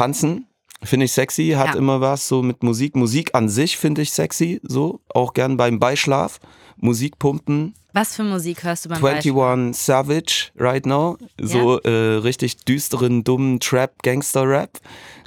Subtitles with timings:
[0.00, 0.46] tanzen
[0.82, 1.74] finde ich sexy, hat Ja.
[1.74, 2.96] immer was so mit Musik.
[2.96, 6.40] Musik an sich finde ich sexy, so auch gern beim Beischlaf.
[6.76, 9.32] Musik pumpen, Was für Musik hörst du beim Beispiel?
[9.32, 11.88] 21 Savage right now, so äh,
[12.18, 14.78] richtig düsteren, dummen Trap, Gangster-Rap.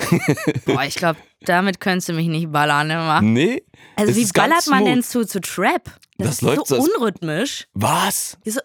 [0.65, 3.21] Boah, ich glaube, damit könntest du mich nicht ballern immer.
[3.21, 3.63] Nee,
[3.96, 5.84] Also es wie ballert man denn zu, zu Trap?
[6.17, 7.67] Das, Das ist läuft so so- unrhythmisch.
[7.74, 8.38] Was?
[8.46, 8.60] So,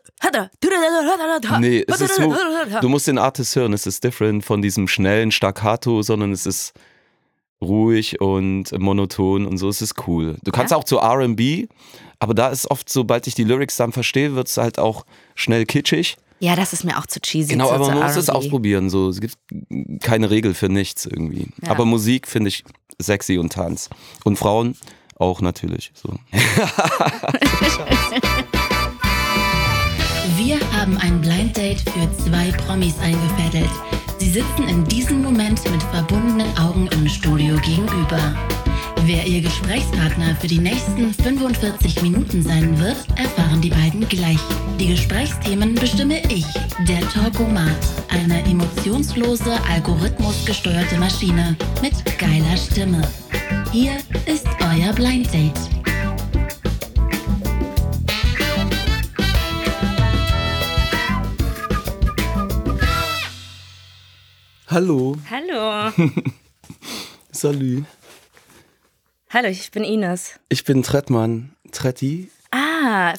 [1.60, 2.34] Nee, es ist so,
[2.80, 6.73] du musst den Artist hören, es ist different von diesem schnellen Staccato, sondern es ist
[7.61, 10.37] ruhig und monoton und so, es ist cool.
[10.45, 10.77] Du kannst Ja?
[10.77, 11.66] auch zu R&B,
[12.20, 15.66] aber da ist oft, sobald ich die Lyrics dann verstehe, wird es halt auch schnell
[15.66, 16.16] kitschig.
[16.41, 17.52] Ja, das ist mir auch zu cheesy.
[17.52, 19.36] Genau, zu, aber man muss es ausprobieren, so, es gibt
[20.00, 21.48] keine Regel für nichts irgendwie.
[21.62, 21.70] Ja.
[21.73, 22.62] Aber Musik finde ich
[23.00, 23.91] sexy und Tanz.
[24.25, 24.77] Und Frauen
[25.16, 26.14] auch natürlich, so.
[30.36, 33.69] Wir haben ein Blind Date für zwei Promis eingefädelt.
[34.18, 38.34] Sie sitzen in diesem Moment mit verbundenen Augen im Studio gegenüber.
[39.04, 44.41] Wer ihr Gesprächspartner für die nächsten 45 Minuten sein wird, erfahren die beiden gleich.
[44.78, 46.44] Die Gesprächsthemen bestimme ich,
[46.86, 53.03] der Talkomat, eine emotionslose, algorithmusgesteuerte Maschine mit geiler Stimme.
[53.72, 53.92] Hier
[54.27, 55.58] ist euer Blind Date.
[64.70, 65.91] Hallo, Hallo.
[67.33, 67.84] salü.
[69.30, 70.38] Hallo, ich bin Ines.
[70.50, 71.56] Ich bin Trettmann.
[71.72, 72.30] Tretti?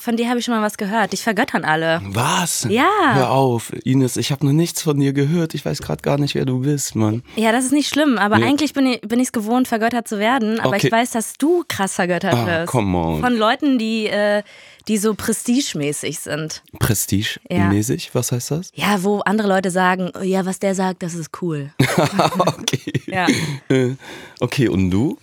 [0.01, 1.11] Von dir habe ich schon mal was gehört.
[1.13, 2.01] Dich vergöttern alle.
[2.05, 2.65] Was?
[2.69, 2.87] Ja.
[3.13, 5.53] Hör auf, Ines, ich habe noch nichts von dir gehört.
[5.53, 7.23] Ich weiß gerade gar nicht, wer du bist, Mann.
[7.35, 8.45] Ja, das ist nicht schlimm, aber Nee.
[8.45, 10.59] eigentlich bin ich es gewohnt, vergöttert zu werden.
[10.59, 10.87] Aber Okay.
[10.87, 12.67] ich weiß, dass du krass vergöttert Ah, wirst.
[12.71, 13.21] come on.
[13.21, 14.43] Von Leuten, die, äh,
[14.87, 16.63] die so prestigemäßig sind.
[16.79, 18.71] Prestige-mäßig, was heißt das?
[18.73, 21.71] Ja, wo andere Leute sagen, oh ja, was der sagt, das ist cool.
[22.39, 22.93] okay.
[23.07, 23.27] Ja.
[23.69, 23.95] Äh,
[24.41, 25.17] Okay, und du?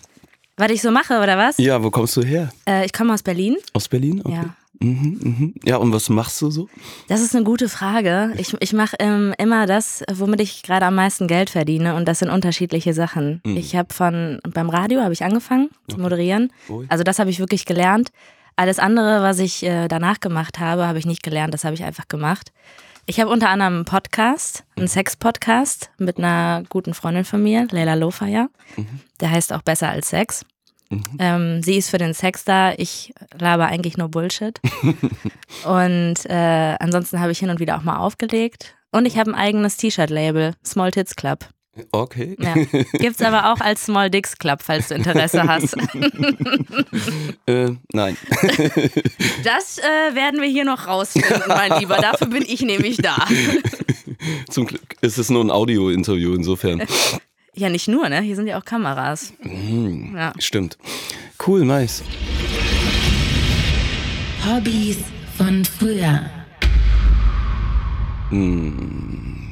[0.59, 1.59] Was ich so mache, oder was?
[1.59, 2.51] Ja, wo kommst du her?
[2.67, 3.57] Äh, ich komme aus Berlin.
[3.75, 4.23] Aus Berlin?
[4.25, 4.35] Okay.
[4.35, 4.57] Ja.
[4.81, 5.55] Mhm, mhm.
[5.65, 6.69] Ja, und was machst du so?
[7.09, 8.33] Das ist eine gute Frage.
[8.39, 12.19] Ich, ich mache ähm, immer das, womit ich gerade am meisten Geld verdiene und das
[12.19, 13.41] sind unterschiedliche Sachen.
[13.45, 13.57] Mhm.
[13.57, 16.53] Ich habe von beim Radio habe ich angefangen zu moderieren.
[16.69, 16.87] Ui.
[16.89, 18.11] Also das habe ich wirklich gelernt.
[18.57, 21.53] Alles andere, was ich äh, danach gemacht habe, habe ich nicht gelernt.
[21.53, 22.53] Das habe ich einfach gemacht.
[23.07, 24.81] Ich habe unter anderem einen Podcast, Mhm.
[24.83, 28.49] einen Sex-Podcast mit einer guten Freundin von mir, Leila Lofaya.
[28.77, 29.01] Mhm.
[29.21, 30.45] Der heißt auch Besser als Sex.
[31.19, 34.61] Ähm, sie ist für den Sex da, ich laber eigentlich nur Bullshit.
[35.65, 38.77] Und äh, ansonsten habe ich hin und wieder auch mal aufgelegt.
[38.93, 41.49] Und ich habe ein eigenes T-Shirt-Label, Small Tits Club.
[41.93, 42.37] Okay.
[42.39, 42.55] Ja.
[42.99, 45.77] Gibt's aber auch als Small Dicks Club, falls du Interesse hast.
[47.47, 48.17] äh, nein.
[49.45, 51.97] Das äh, werden wir hier noch rausfinden, mein Lieber.
[51.97, 53.17] Dafür bin ich nämlich da.
[54.51, 56.83] Zum Glück ist es nur ein Audio-Interview, insofern.
[57.55, 58.21] Ja, nicht nur, ne?
[58.21, 59.33] Hier sind ja auch Kameras.
[59.41, 60.15] Mhm.
[60.17, 60.33] Ja.
[60.39, 60.79] Stimmt.
[61.47, 62.03] Cool, nice.
[64.45, 64.99] Hobbys
[65.37, 66.29] von früher.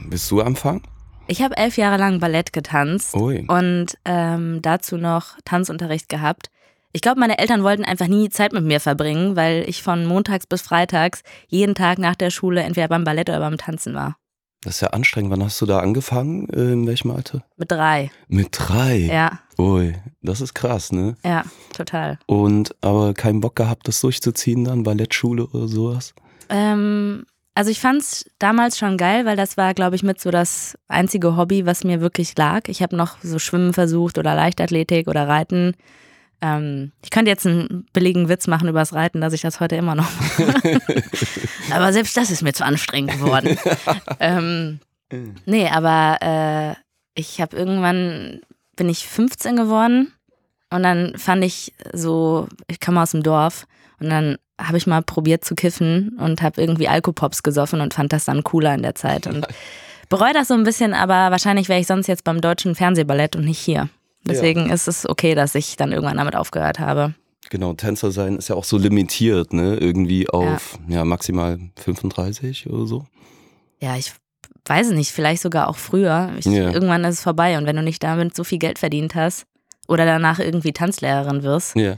[0.08, 0.82] Bist du anfangen?
[1.26, 3.44] Ich habe elf Jahre lang Ballett getanzt Ui.
[3.48, 6.50] und ähm, dazu noch Tanzunterricht gehabt.
[6.92, 10.46] Ich glaube, meine Eltern wollten einfach nie Zeit mit mir verbringen, weil ich von montags
[10.46, 14.16] bis freitags jeden Tag nach der Schule entweder beim Ballett oder beim Tanzen war.
[14.62, 15.30] Das ist ja anstrengend.
[15.30, 16.48] Wann hast du da angefangen?
[16.50, 17.44] Äh, in welchem Alter?
[17.56, 18.10] Mit drei.
[18.28, 18.96] Mit drei.
[18.98, 21.16] Ja, Ui, das ist krass, ne?
[21.24, 22.18] ja, total.
[22.26, 26.14] Und aber keinen Bock gehabt, das durchzuziehen dann, Ballettschule oder sowas?
[26.48, 30.76] Ähm, also ich fand's damals schon geil, weil das war, glaube ich, mit so das
[30.88, 32.62] einzige Hobby, was mir wirklich lag.
[32.66, 35.74] Ich habe noch so Schwimmen versucht oder Leichtathletik oder Reiten.
[36.40, 39.94] Ähm, ich könnte jetzt einen billigen Witz machen übers Reiten, dass ich das heute immer
[39.94, 40.80] noch mache.
[41.70, 43.56] aber selbst das ist mir zu anstrengend geworden.
[44.20, 44.80] ähm,
[45.46, 46.74] nee, aber äh,
[47.14, 48.40] ich habe irgendwann,
[48.74, 50.12] bin ich 15 geworden
[50.70, 53.66] und dann fand ich so, ich komme aus dem Dorf
[54.00, 58.12] und dann habe ich mal probiert zu kiffen und habe irgendwie Alkopops gesoffen und fand
[58.12, 59.26] das dann cooler in der Zeit.
[59.26, 59.46] Und
[60.08, 63.44] bereue das so ein bisschen, aber wahrscheinlich wäre ich sonst jetzt beim deutschen Fernsehballett und
[63.44, 63.88] nicht hier.
[64.26, 67.14] Deswegen ist es okay, dass ich dann irgendwann damit aufgehört habe.
[67.50, 69.76] Genau, Tänzer sein ist ja auch so limitiert, ne?
[69.76, 73.04] Irgendwie auf ja, maximal 35 oder so.
[73.80, 74.14] Ja, ich
[74.64, 76.32] weiß nicht, vielleicht sogar auch früher.
[76.38, 76.70] Ich, Ja.
[76.70, 79.44] Irgendwann ist es vorbei und wenn du nicht damit so viel Geld verdient hast
[79.88, 81.76] oder danach irgendwie Tanzlehrerin wirst.
[81.76, 81.96] Ja.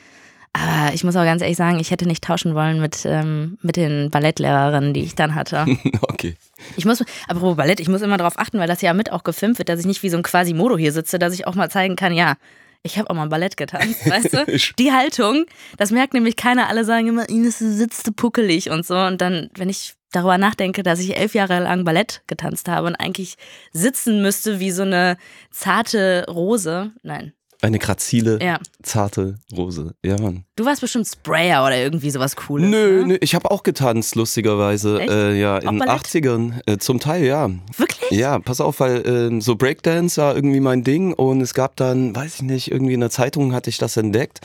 [0.57, 3.77] Aber ich muss auch ganz ehrlich sagen, ich hätte nicht tauschen wollen mit, ähm, mit
[3.77, 5.67] den Ballettlehrerinnen, die ich dann hatte.
[6.03, 6.35] okay.
[6.77, 9.59] Ich muss, apropos Ballett, ich muss immer darauf achten, weil das ja mit auch gefilmt
[9.59, 11.95] wird, dass ich nicht wie so ein Quasimodo hier sitze, dass ich auch mal zeigen
[11.95, 12.37] kann, ja,
[12.83, 14.59] ich habe auch mal Ballett getanzt, weißt du?
[14.79, 15.45] Die Haltung,
[15.77, 16.69] das merkt nämlich keiner.
[16.69, 18.97] Alle sagen immer, Ines, sitzt puckelig und so.
[18.97, 22.95] Und dann, wenn ich darüber nachdenke, dass ich elf Jahre lang Ballett getanzt habe und
[22.95, 23.37] eigentlich
[23.73, 25.19] sitzen müsste wie so eine
[25.51, 26.93] zarte Rose.
[27.03, 27.35] Nein.
[27.63, 28.61] Eine grazile, ja.
[28.83, 29.95] zarte Rose.
[30.05, 30.45] Ja, Mann.
[30.57, 32.69] Du warst bestimmt Sprayer oder irgendwie sowas Cooles.
[32.69, 33.07] Nö, ne?
[33.07, 35.01] nö ich habe auch getanzt, lustigerweise.
[35.01, 36.61] Äh, ja, in den 80ern.
[36.67, 37.51] Äh, zum Teil, ja.
[37.77, 38.11] Wirklich?
[38.11, 42.15] Ja, pass auf, weil äh, so Breakdance war irgendwie mein Ding und es gab dann,
[42.15, 44.41] weiß ich nicht, irgendwie in der Zeitung hatte ich das entdeckt.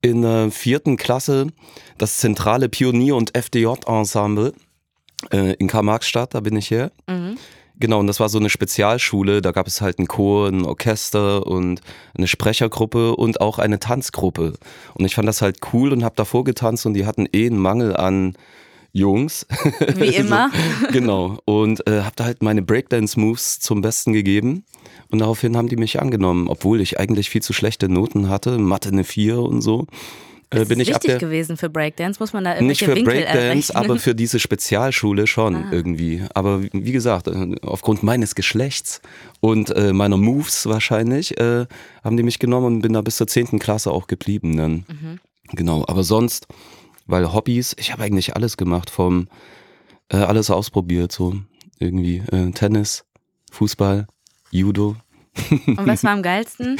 [0.00, 1.48] In der vierten Klasse
[1.96, 4.52] das zentrale Pionier- und FDJ-Ensemble
[5.32, 6.90] äh, in Karl-Marx-Stadt, da bin ich her.
[7.08, 7.36] Mhm.
[7.80, 9.40] Genau, und das war so eine Spezialschule.
[9.40, 11.80] Da gab es halt einen Chor, ein Orchester und
[12.16, 14.54] eine Sprechergruppe und auch eine Tanzgruppe.
[14.94, 17.58] Und ich fand das halt cool und habe davor getanzt und die hatten eh einen
[17.58, 18.34] Mangel an
[18.92, 19.46] Jungs.
[19.96, 20.50] Wie immer.
[20.80, 21.38] so, genau.
[21.44, 24.64] Und äh, habe da halt meine Breakdance-Moves zum Besten gegeben.
[25.10, 28.88] Und daraufhin haben die mich angenommen, obwohl ich eigentlich viel zu schlechte Noten hatte, Mathe
[28.88, 29.86] eine 4 und so.
[30.50, 32.18] Äh, bin ist ich wichtig gewesen für Breakdance?
[32.20, 33.38] Muss man da irgendwelche Nicht für Winkel Breakdance,
[33.72, 33.76] errechnen?
[33.76, 35.68] aber für diese Spezialschule schon Ah.
[35.72, 36.22] irgendwie.
[36.32, 39.00] Aber wie gesagt, äh, aufgrund meines Geschlechts
[39.40, 41.66] und äh, meiner Moves wahrscheinlich, äh,
[42.02, 43.58] haben die mich genommen und bin da bis zur 10.
[43.58, 44.72] Klasse auch geblieben dann.
[44.88, 45.18] Mhm.
[45.52, 46.46] Genau, aber sonst,
[47.06, 49.28] weil Hobbys, ich habe eigentlich alles gemacht, vom
[50.10, 51.34] äh, alles ausprobiert, so
[51.78, 53.04] irgendwie äh, Tennis,
[53.52, 54.06] Fußball,
[54.50, 54.96] Judo.
[55.66, 56.78] Und was war am geilsten?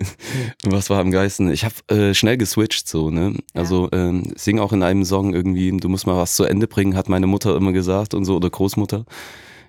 [0.64, 1.50] Was war am geilsten?
[1.50, 3.34] Ich habe äh, schnell geswitcht so, ne?
[3.54, 6.96] Also ähm, sing auch in einem Song irgendwie, du musst mal was zu Ende bringen,
[6.96, 9.04] hat meine Mutter immer gesagt und so oder Großmutter.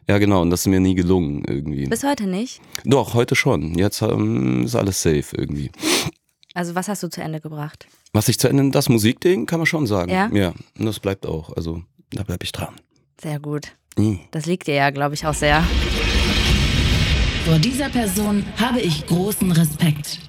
[0.07, 1.85] Ja, genau, und das ist mir nie gelungen irgendwie.
[1.85, 2.61] Bis heute nicht?
[2.83, 3.77] Doch, heute schon.
[3.77, 5.71] Jetzt ähm, ist alles safe irgendwie.
[6.53, 7.87] Also was hast du zu Ende gebracht?
[8.13, 10.11] Was ich zu Ende, das Musikding kann man schon sagen.
[10.11, 10.29] Ja?
[10.33, 11.55] Ja, und das bleibt auch.
[11.55, 12.75] Also da bleibe ich dran.
[13.21, 13.73] Sehr gut.
[13.97, 14.19] Mhm.
[14.31, 15.63] Das liegt dir ja, glaube ich, auch sehr.
[17.45, 20.19] Vor dieser Person habe ich großen Respekt.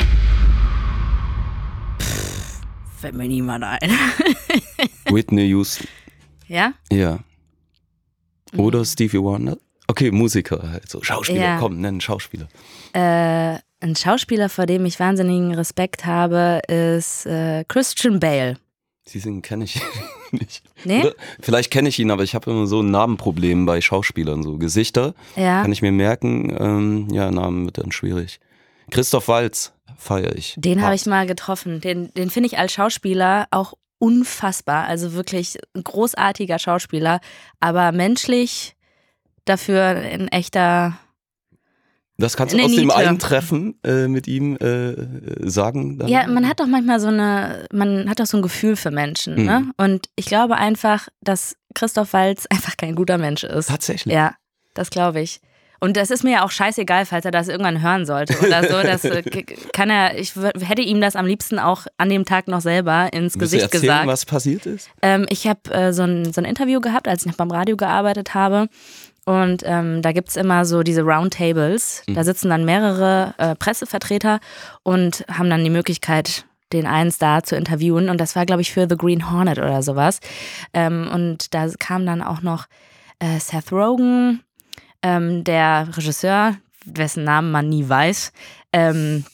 [3.01, 3.91] Fällt mir niemand ein.
[5.11, 5.87] Whitney Houston.
[6.49, 6.73] ja?
[6.91, 7.19] Ja.
[8.57, 9.57] Oder Stevie Wonder.
[9.89, 11.03] Okay, Musiker halt so.
[11.03, 11.59] Schauspieler, Ja.
[11.59, 12.49] komm, nenn Schauspieler.
[12.93, 18.59] Äh, ein Schauspieler, vor dem ich wahnsinnigen Respekt habe, ist äh, Christian Bale.
[19.05, 19.81] Sie singen kenne ich
[20.41, 20.63] nicht.
[20.85, 21.01] Nee?
[21.03, 21.15] Oder?
[21.41, 24.43] Vielleicht kenne ich ihn, aber ich habe immer so ein Namenproblem bei Schauspielern.
[24.43, 25.63] So Gesichter Ja.
[25.63, 26.57] kann ich mir merken.
[26.59, 28.41] Ähm, ja, Namen wird dann schwierig.
[28.91, 30.55] Christoph Walz feiere ich.
[30.59, 31.81] Den habe ich mal getroffen.
[31.81, 34.87] Den, den finde ich als Schauspieler auch unfassbar.
[34.87, 37.21] Also wirklich ein großartiger Schauspieler,
[37.61, 38.75] aber menschlich
[39.45, 40.99] dafür ein echter.
[42.19, 42.95] Das kannst du aus dem Niete.
[42.97, 44.95] einen Treffen äh, mit ihm äh,
[45.49, 45.99] sagen.
[45.99, 46.09] Dann?
[46.09, 49.35] Ja, man hat doch manchmal so eine, man hat doch so ein Gefühl für Menschen,
[49.37, 49.45] Mhm.
[49.45, 49.73] ne?
[49.79, 53.67] Und ich glaube einfach, dass Christoph Walz einfach kein guter Mensch ist.
[53.69, 54.15] Tatsächlich.
[54.15, 54.35] Ja,
[54.75, 55.41] das glaube ich.
[55.81, 58.77] Und das ist mir ja auch scheißegal, falls er das irgendwann hören sollte oder so.
[58.85, 59.23] Das äh,
[59.73, 63.35] kann er, ich hätte ihm das am liebsten auch an dem Tag noch selber ins
[63.35, 64.07] Willst du Gesicht erzählen, gesagt.
[64.07, 64.89] was passiert ist?
[65.03, 67.77] Ähm, ich habe äh, so, ein, so ein Interview gehabt, als ich noch beim Radio
[67.77, 68.69] gearbeitet habe.
[69.25, 72.03] Und ähm, da gibt's immer so diese Roundtables.
[72.09, 74.41] Da sitzen dann mehrere äh, Pressevertreter
[74.83, 78.09] und haben dann die Möglichkeit, den einen Star zu interviewen.
[78.09, 80.19] Und das war, glaube ich, für The Green Hornet oder sowas.
[80.75, 82.67] Ähm, und da kam dann auch noch
[83.21, 84.43] äh, Seth Rogen,
[85.03, 88.33] ähm, der Regisseur, dessen Namen man nie weiß.
[88.73, 89.25] Ähm,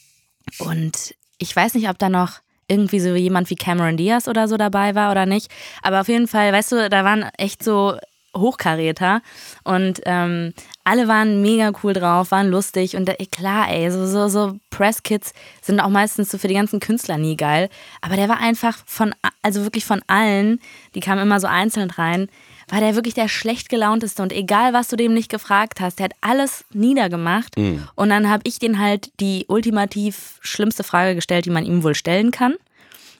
[0.59, 4.55] und ich weiß nicht, ob da noch irgendwie so jemand wie Cameron Diaz oder so
[4.55, 5.51] dabei war oder nicht.
[5.81, 7.97] Aber auf jeden Fall, weißt du, da waren echt so
[8.35, 9.21] Hochkaräter.
[9.63, 10.53] Und ähm,
[10.83, 12.95] alle waren mega cool drauf, waren lustig.
[12.95, 16.79] Und äh, klar, ey, so, so, so Presskits sind auch meistens so für die ganzen
[16.79, 17.69] Künstler nie geil.
[18.01, 20.59] Aber der war einfach von, also wirklich von allen,
[20.95, 22.29] die kamen immer so einzeln rein,
[22.69, 24.21] war der wirklich der schlecht gelaunteste.
[24.21, 27.57] Und egal, was du dem nicht gefragt hast, der hat alles niedergemacht.
[27.95, 31.95] Und dann habe ich den halt die ultimativ schlimmste Frage gestellt, die man ihm wohl
[31.95, 32.55] stellen kann.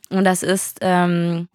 [0.10, 1.48] Und das ist, ähm,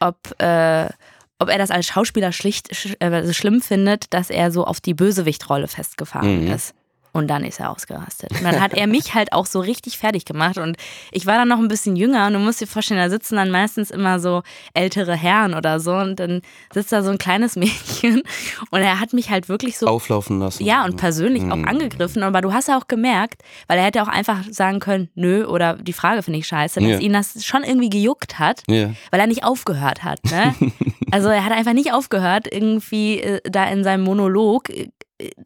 [0.00, 0.88] ob, äh,
[1.38, 4.94] ob er das als Schauspieler schlicht sch äh, schlimm findet, dass er so auf die
[4.94, 6.52] Bösewichtrolle festgefahren Mhm.
[6.52, 6.74] ist.
[7.16, 8.30] Und dann ist er ausgerastet.
[8.32, 10.58] Und dann hat er mich halt auch so richtig fertig gemacht.
[10.58, 10.76] Und
[11.12, 13.50] ich war dann noch ein bisschen jünger und du musst dir vorstellen, da sitzen dann
[13.50, 14.42] meistens immer so
[14.74, 15.94] ältere Herren oder so.
[15.94, 16.42] Und dann
[16.74, 18.22] sitzt da so ein kleines Mädchen
[18.70, 20.62] und er hat mich halt wirklich so Auflaufen lassen.
[20.64, 21.68] ja, und persönlich auch Mhm.
[21.68, 25.44] angegriffen, aber du hast ja auch gemerkt, weil er hätte auch einfach sagen können, nö,
[25.46, 26.98] oder die Frage finde ich scheiße, dass Ja.
[26.98, 28.90] ihn das schon irgendwie gejuckt hat, Ja.
[29.10, 30.20] weil er nicht aufgehört hat.
[30.24, 30.54] Ne?
[31.10, 34.88] also er hat einfach nicht aufgehört, irgendwie äh, da in seinem Monolog äh,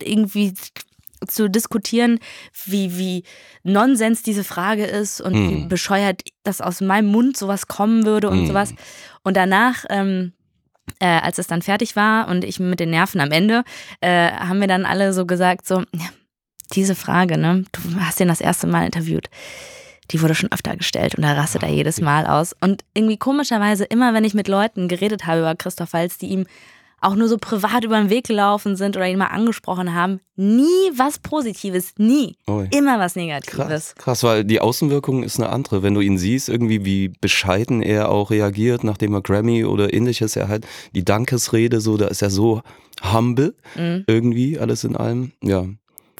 [0.02, 0.52] irgendwie
[1.26, 2.18] zu diskutieren,
[2.64, 3.24] wie, wie
[3.62, 5.68] Nonsens diese Frage ist und wie Mhm.
[5.68, 8.46] bescheuert, dass aus meinem Mund sowas kommen würde und Mhm.
[8.46, 8.74] sowas.
[9.22, 10.32] Und danach, ähm,
[10.98, 13.64] äh, als es dann fertig war und ich mit den Nerven am Ende,
[14.00, 16.08] äh, haben wir dann alle so gesagt, so, ja,
[16.74, 19.28] diese Frage, ne, du hast den das erste Mal interviewt,
[20.10, 22.54] die wurde schon öfter gestellt und da rastet er jedes Mal aus.
[22.60, 26.46] Und irgendwie komischerweise, immer wenn ich mit Leuten geredet habe über Christoph Waltz, die ihm
[27.00, 30.90] auch nur so privat über den Weg gelaufen sind oder ihn mal angesprochen haben, nie
[30.96, 32.36] was Positives, nie.
[32.48, 32.68] Ui.
[32.70, 33.54] Immer was Negatives.
[33.54, 35.82] Krass, krass, weil die Außenwirkung ist eine andere.
[35.82, 40.36] Wenn du ihn siehst, irgendwie wie bescheiden er auch reagiert, nachdem er Grammy oder ähnliches
[40.36, 42.62] erhält, die Dankesrede, so, da ist er so
[43.12, 44.04] humble, Mhm.
[44.06, 45.32] irgendwie, alles in allem.
[45.42, 45.66] Ja,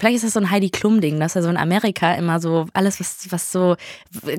[0.01, 2.99] Vielleicht ist das so ein Heidi Klum-Ding, dass er so in Amerika immer so alles,
[3.01, 3.77] was, was so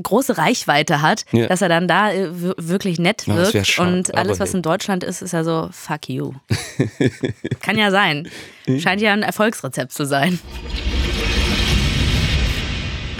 [0.01, 1.47] große Reichweite hat, Ja.
[1.47, 3.67] dass er dann da äh, wir- wirklich nett Ja, wär wirkt.
[3.67, 6.33] schade, und alles, was in Deutschland ist, ist ja so, fuck you.
[7.61, 8.27] Kann ja sein.
[8.79, 10.39] Scheint ja ein Erfolgsrezept zu sein.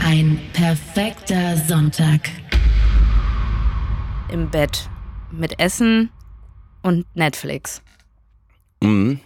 [0.04, 2.22] Ein perfekter Sonntag.
[4.32, 4.90] Im Bett.
[5.32, 6.10] Mit Essen
[6.82, 7.84] und Netflix.
[8.82, 9.20] Mhm.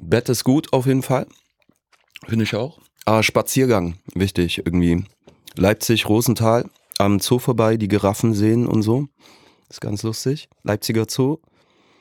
[0.00, 1.26] Bett ist gut auf jeden Fall.
[2.28, 2.78] Finde ich auch.
[3.04, 5.04] Ah, Spaziergang, wichtig irgendwie.
[5.56, 6.68] Leipzig, Rosenthal,
[6.98, 9.06] am Zoo vorbei, die Giraffen sehen und so.
[9.68, 10.48] Ist ganz lustig.
[10.62, 11.38] Leipziger Zoo.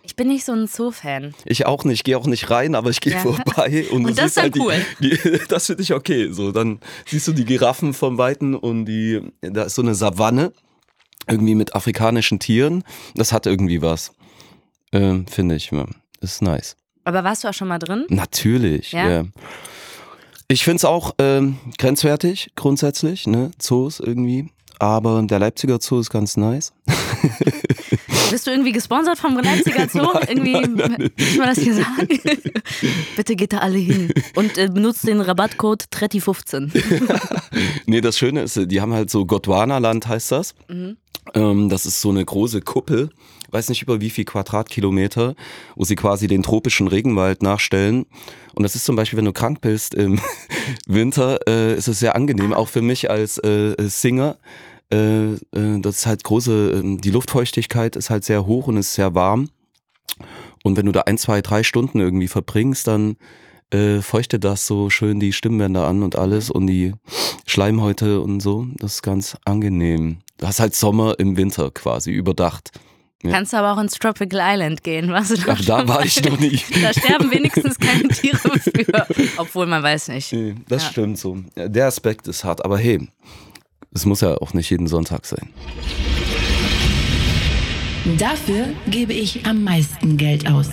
[0.03, 1.33] Ich bin nicht so ein Zoo-Fan.
[1.45, 3.19] Ich auch nicht, gehe auch nicht rein, aber ich gehe Ja.
[3.19, 4.67] vorbei und, Und das ist halt dann
[4.99, 6.31] die, die, das finde ich okay.
[6.31, 10.53] So, dann siehst du die Giraffen vom Weiten und die, da ist so eine Savanne,
[11.27, 12.83] irgendwie mit afrikanischen Tieren.
[13.15, 14.13] Das hat irgendwie was.
[14.91, 15.71] Ähm, finde ich,
[16.21, 16.77] ist nice.
[17.03, 18.05] Aber warst du auch schon mal drin?
[18.09, 19.09] Natürlich, Ja?
[19.09, 19.23] ja.
[20.47, 23.51] Ich finde es auch ähm, grenzwertig, grundsätzlich, ne?
[23.57, 24.49] Zoos irgendwie.
[24.77, 26.73] Aber der Leipziger Zoo ist ganz nice.
[28.31, 30.09] Bist du irgendwie gesponsert vom Leipziger Zoo?
[30.27, 32.07] irgendwie, ich mal das hier sagen?
[33.15, 36.71] Bitte geht da alle hin und äh, benutzt den Rabattcode Tretti15.
[37.85, 40.55] Nee, das Schöne ist, die haben halt so Gondwana-Land heißt das.
[40.67, 40.97] Mhm.
[41.33, 43.09] Ähm, das ist so eine große Kuppel,
[43.51, 45.35] weiß nicht über wie viel Quadratkilometer,
[45.75, 48.05] wo sie quasi den tropischen Regenwald nachstellen.
[48.55, 50.19] Und das ist zum Beispiel, wenn du krank bist im
[50.87, 54.37] Winter, äh, ist es sehr angenehm, auch für mich als äh, Singer.
[54.91, 55.39] Äh, äh,
[55.81, 59.49] das ist halt große, äh, die Luftfeuchtigkeit ist halt sehr hoch und ist sehr warm.
[60.63, 63.17] Und wenn du da ein, zwei, drei Stunden irgendwie verbringst, dann
[63.71, 66.93] äh, feuchtet das so schön die Stimmbänder an und alles und die
[67.45, 68.67] Schleimhäute und so.
[68.77, 70.19] Das ist ganz angenehm.
[70.37, 72.71] Du hast halt Sommer im Winter quasi überdacht.
[73.25, 73.31] Ja.
[73.31, 76.05] Kannst du aber auch ins Tropical Island gehen, was du Ach, da schon war mal-
[76.05, 76.59] ich noch nie.
[76.81, 79.07] Da sterben wenigstens keine Tiere für.
[79.37, 80.31] Obwohl man weiß nicht.
[80.33, 80.89] Nee, das Ja.
[80.91, 81.37] stimmt so.
[81.55, 83.07] Der Aspekt ist hart, aber hey,
[83.93, 85.49] es muss ja auch nicht jeden Sonntag sein.
[88.17, 90.69] Dafür gebe ich am meisten Geld aus.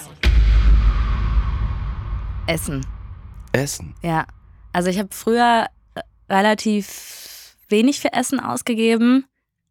[2.46, 2.84] Essen.
[3.52, 3.94] Essen.
[4.02, 4.26] Ja.
[4.72, 6.00] Also ich habe früher äh,
[6.32, 9.24] relativ wenig für Essen ausgegeben,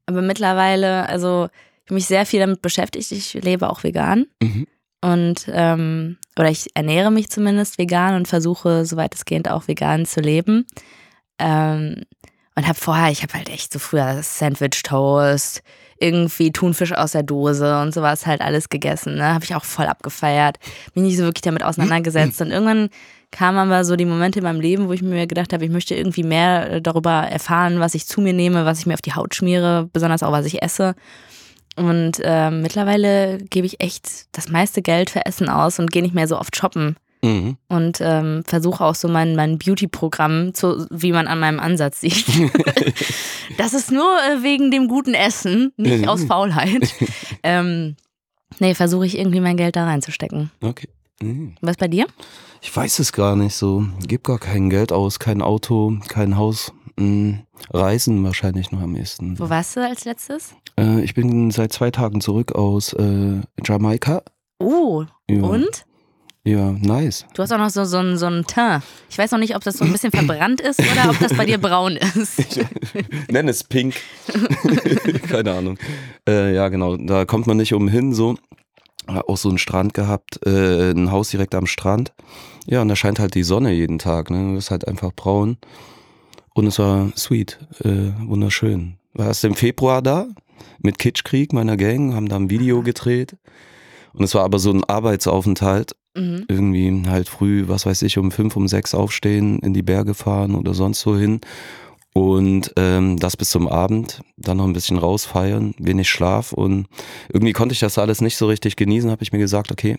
[0.05, 1.49] aber mittlerweile, also
[1.93, 3.11] mich sehr viel damit beschäftigt.
[3.11, 4.67] Ich lebe auch vegan Mhm.
[5.01, 10.05] und ähm, oder ich ernähre mich zumindest vegan und versuche, soweit es geht, auch vegan
[10.05, 10.65] zu leben.
[11.39, 12.03] Ähm,
[12.55, 15.61] und habe vorher, ich habe halt echt so früher Sandwich Toast,
[15.99, 19.15] irgendwie Thunfisch aus der Dose und sowas halt alles gegessen.
[19.15, 19.33] Ne?
[19.33, 20.57] Habe ich auch voll abgefeiert.
[20.93, 22.41] Bin nicht so wirklich damit auseinandergesetzt.
[22.41, 22.89] Und irgendwann
[23.31, 25.95] kamen aber so die Momente in meinem Leben, wo ich mir gedacht habe, ich möchte
[25.95, 29.33] irgendwie mehr darüber erfahren, was ich zu mir nehme, was ich mir auf die Haut
[29.33, 30.95] schmiere, besonders auch was ich esse.
[31.75, 36.13] Und ähm, mittlerweile gebe ich echt das meiste Geld für Essen aus und gehe nicht
[36.15, 37.57] mehr so oft shoppen Mhm.
[37.67, 42.25] und ähm, versuche auch so mein, mein Beauty-Programm, zu, wie man an meinem Ansatz sieht.
[43.57, 46.93] das ist nur äh, wegen dem guten Essen, nicht aus Faulheit.
[47.43, 47.95] ähm,
[48.59, 50.49] nee, versuche ich irgendwie mein Geld da reinzustecken.
[50.61, 50.87] Okay.
[51.21, 51.53] Mhm.
[51.61, 52.07] Was bei dir?
[52.61, 53.85] Ich weiß es gar nicht so.
[54.07, 56.73] Gib gar kein Geld aus, kein Auto, kein Haus.
[56.97, 57.41] Mhm.
[57.71, 59.37] Reisen wahrscheinlich noch am ehesten.
[59.37, 60.55] Wo warst du als letztes?
[60.81, 64.23] Äh, ich bin seit zwei Tagen zurück aus äh, Jamaika.
[64.59, 65.43] Oh, Ja.
[65.43, 65.85] und?
[66.43, 67.25] Ja, nice.
[67.35, 68.81] Du hast auch noch so, so, ein, so ein Teint.
[69.11, 71.45] Ich weiß noch nicht, ob das so ein bisschen verbrannt ist oder ob das bei
[71.45, 72.59] dir braun ist.
[73.31, 73.93] Nenn es Pink.
[75.29, 75.77] Keine Ahnung.
[76.27, 76.97] Äh, ja, genau.
[76.97, 78.13] Da kommt man nicht umhin.
[78.15, 78.37] So.
[79.05, 82.11] Auch so einen Strand gehabt, äh, ein Haus direkt am Strand.
[82.65, 84.31] Ja, und da scheint halt die Sonne jeden Tag.
[84.31, 84.53] Ne?
[84.53, 85.57] Du ist halt einfach braun.
[86.55, 88.97] Und es war sweet, äh, wunderschön.
[89.13, 90.25] War erst im Februar da
[90.79, 93.37] mit Kitschkrieg, meiner Gang, haben da ein Video gedreht.
[94.13, 95.95] Und es war aber so ein Arbeitsaufenthalt.
[96.15, 96.45] Mhm.
[96.49, 100.55] Irgendwie halt früh, was weiß ich, um fünf, um sechs aufstehen, in die Berge fahren
[100.55, 101.39] oder sonst wo hin.
[102.13, 106.87] Und ähm, das bis zum Abend, dann noch ein bisschen rausfeiern, wenig Schlaf und
[107.29, 109.97] irgendwie konnte ich das alles nicht so richtig genießen, habe ich mir gesagt, okay,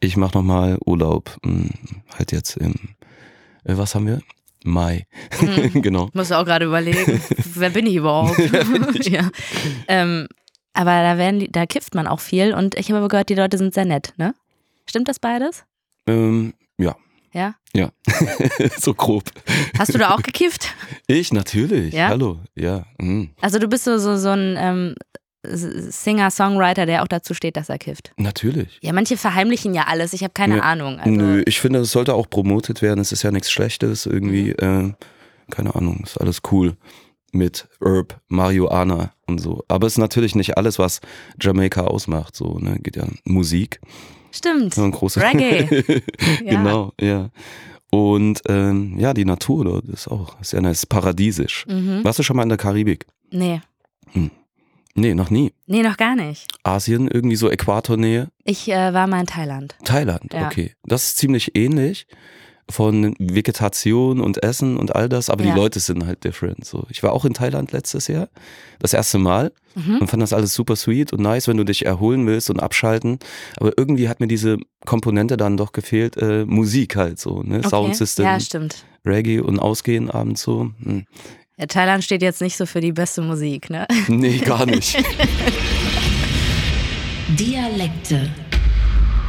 [0.00, 1.70] ich mache nochmal Urlaub, hm,
[2.12, 2.74] halt jetzt im,
[3.64, 4.20] äh, was haben wir?
[4.64, 5.06] Mai,
[5.74, 6.08] genau.
[6.12, 7.20] Musst du auch gerade überlegen,
[7.54, 8.38] wer bin ich überhaupt?
[9.08, 9.28] ja.
[9.88, 10.28] Ähm,
[10.74, 13.58] aber da werden da kifft man auch viel und ich habe aber gehört, die Leute
[13.58, 14.34] sind sehr nett, ne?
[14.86, 15.64] Stimmt das beides?
[16.06, 16.96] Ähm, ja,
[17.32, 17.54] Ja.
[17.74, 17.90] ja,
[18.78, 19.24] so grob.
[19.78, 20.68] Hast du da auch gekifft?
[21.06, 22.08] Ich natürlich, Ja?
[22.08, 22.84] hallo, ja.
[22.98, 23.30] mhm.
[23.40, 24.94] Also du bist so, so, so ein ähm,
[25.44, 28.12] Singer-Songwriter, der auch dazu steht, dass er kifft?
[28.16, 28.78] Natürlich.
[28.82, 30.12] Ja, manche verheimlichen ja alles.
[30.12, 30.62] Ich habe keine Ja.
[30.62, 30.98] Ahnung.
[30.98, 33.00] Also, Nö, ich finde, es sollte auch promotet werden.
[33.00, 34.54] Es ist ja nichts Schlechtes irgendwie.
[34.60, 34.94] Mhm.
[34.94, 36.76] Äh, keine Ahnung, ist alles cool
[37.32, 39.64] mit Herb, Marihuana und so.
[39.68, 41.00] Aber es ist natürlich nicht alles, was
[41.40, 42.36] Jamaika ausmacht.
[42.36, 42.78] So, ne?
[42.80, 43.80] Geht ja Musik.
[44.30, 44.74] Stimmt.
[44.74, 45.82] So ein großer Reggae.
[46.44, 46.50] Ja.
[46.62, 47.30] Genau, ja.
[47.90, 51.66] Und ähm, ja, die Natur dort ist auch ist ja nice, ist paradiesisch.
[51.68, 52.02] Mhm.
[52.04, 53.06] Warst du schon mal in der Karibik?
[53.30, 53.60] Nee.
[54.94, 55.52] Nee, noch nie.
[55.66, 56.46] Nee, noch gar nicht.
[56.64, 58.28] Asien, irgendwie so Äquatornähe.
[58.44, 59.74] Ich äh, war mal in Thailand.
[59.84, 60.46] Thailand, Ja.
[60.46, 60.74] okay.
[60.84, 62.06] Das ist ziemlich ähnlich
[62.70, 65.52] von Vegetation und Essen und all das, aber Ja.
[65.54, 66.64] die Leute sind halt different.
[66.64, 66.84] So.
[66.90, 68.28] Ich war auch in Thailand letztes Jahr,
[68.78, 69.98] das erste Mal Mhm.
[69.98, 73.18] und fand das alles super sweet und nice, wenn du dich erholen willst und abschalten.
[73.56, 77.58] Aber irgendwie hat mir diese Komponente dann doch gefehlt, äh, Musik halt so, ne?
[77.58, 77.68] Okay.
[77.68, 78.84] Soundsystem, Ja, stimmt.
[79.04, 80.70] Reggae und Ausgehen abends so.
[80.84, 81.04] Hm.
[81.58, 83.86] Ja, Thailand steht jetzt nicht so für die beste Musik, ne?
[84.08, 84.96] Nee, gar nicht.
[87.28, 88.30] Dialekte.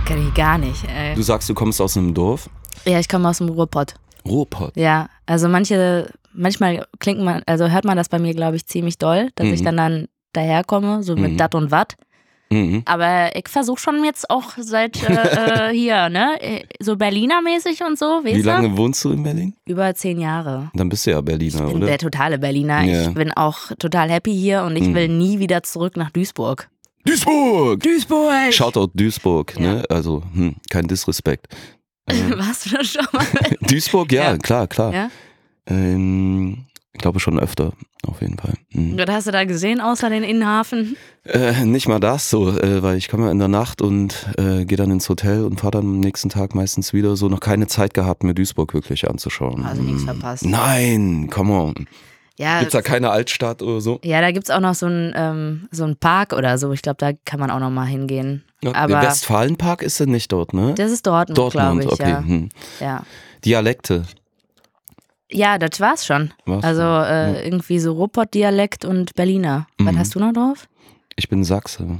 [0.05, 0.83] Kenn ich gar nicht.
[0.85, 1.15] Ey.
[1.15, 2.49] Du sagst, du kommst aus einem Dorf.
[2.85, 3.93] Ja, ich komme aus dem Ruhrpott.
[4.25, 4.75] Ruhrpott.
[4.75, 8.97] Ja, also manche, manchmal klingt man, also hört man das bei mir, glaube ich, ziemlich
[8.97, 9.65] doll, dass ich Mhm.
[9.65, 11.37] dann dann daherkomme, so mit Mhm.
[11.37, 11.95] Dat und Watt.
[12.53, 12.81] Mhm.
[12.85, 17.97] Aber ich versuche schon jetzt auch seit äh, äh, hier, ne, äh, so Berliner-mäßig und
[17.97, 18.41] so, Wie du?
[18.47, 19.53] lange wohnst du in Berlin?
[19.65, 20.69] Über zehn Jahre.
[20.73, 21.87] Dann bist du ja Ich Berliner, bin oder?
[21.87, 22.83] der totale Berliner.
[22.83, 23.07] Ja.
[23.09, 24.95] Ich bin auch total happy hier und ich Mhm.
[24.95, 26.69] will nie wieder zurück nach Duisburg.
[27.05, 27.81] Duisburg!
[27.83, 28.53] Duisburg!
[28.53, 29.61] Shoutout Duisburg, Ja.
[29.75, 29.83] ne?
[29.89, 31.47] Also, hm, kein Disrespekt.
[32.09, 33.25] Ähm, Warst du da schon mal?
[33.61, 34.37] Duisburg, ja, Ja.
[34.37, 35.09] klar, klar.
[35.65, 37.73] Ähm, ich glaube schon öfter,
[38.07, 38.53] auf jeden Fall.
[38.71, 38.97] Mhm.
[38.97, 40.95] Was hast du da gesehen, außer den Innenhafen?
[41.25, 44.63] Äh, nicht mal das so, äh, weil ich komme ja in der Nacht und äh,
[44.65, 47.15] gehe dann ins Hotel und fahre dann am nächsten Tag meistens wieder.
[47.15, 49.65] So noch keine Zeit gehabt, mir Duisburg wirklich anzuschauen.
[49.65, 50.05] Also nichts Mhm.
[50.05, 50.45] verpasst.
[50.45, 51.87] Nein, come on.
[52.37, 53.99] Ja, Gibt's da keine Altstadt oder so?
[54.03, 56.71] ja da gibt es auch noch so einen ähm, so einen Park oder so.
[56.73, 58.43] Ich glaube, da kann man auch noch mal hingehen.
[58.63, 60.73] Ja, Aber- der Westfalenpark ist denn nicht dort, ne?
[60.75, 61.91] Das ist Dortmund, glaube Dortmund, ich.
[61.91, 62.09] okay.
[62.09, 62.23] Ja.
[62.23, 62.49] Hm.
[62.79, 63.03] Ja.
[63.45, 64.03] Dialekte.
[65.33, 66.33] Ja, das war's schon.
[66.45, 66.63] Was?
[66.63, 69.67] Also äh, irgendwie so Ruhrpott-Dialekt und Berliner.
[69.79, 69.99] Was Mhm.
[69.99, 70.67] hast du noch drauf?
[71.15, 71.99] Ich bin Sachse.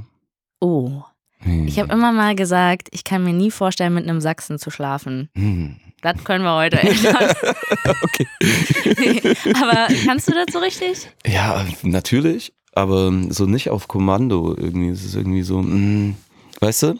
[0.61, 1.01] Oh,
[1.39, 1.67] Hm.
[1.67, 5.29] ich habe immer mal gesagt, ich kann mir nie vorstellen, mit einem Sachsen zu schlafen.
[5.35, 5.75] Hm.
[6.01, 7.15] Das können wir heute ändern.
[8.03, 8.27] Okay.
[9.61, 11.09] Aber kannst du das so richtig?
[11.25, 14.89] Ja, natürlich, aber so nicht auf Kommando irgendwie.
[14.89, 16.15] Es ist irgendwie so, mm,
[16.59, 16.95] weißt du,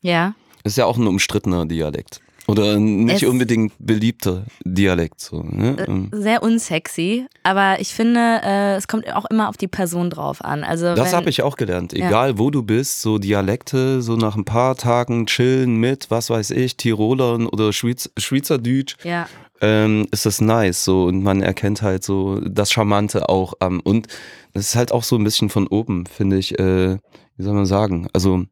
[0.00, 0.34] Ja.
[0.64, 2.20] ist ja auch ein umstrittener Dialekt.
[2.46, 5.20] Oder nicht Es- unbedingt beliebter Dialekt.
[5.20, 5.76] So, ne?
[5.78, 10.10] Äh, Ähm, Sehr unsexy, aber ich finde, äh, es kommt auch immer auf die Person
[10.10, 10.64] drauf an.
[10.64, 11.92] Also Das habe ich auch gelernt.
[11.92, 12.06] Ja.
[12.08, 16.50] Egal wo du bist, so Dialekte, so nach ein paar Tagen chillen mit, was weiß
[16.52, 19.26] ich, Tirolern oder Schweiz, Schweizerdeutsch, Ja,
[19.60, 20.84] ähm, ist das nice.
[20.84, 23.80] So und man erkennt halt so das Charmante auch am.
[23.80, 24.08] und
[24.54, 26.58] das ist halt auch so ein bisschen von oben, finde ich.
[26.58, 26.96] Äh,
[27.36, 28.08] wie soll man sagen?
[28.12, 28.44] Also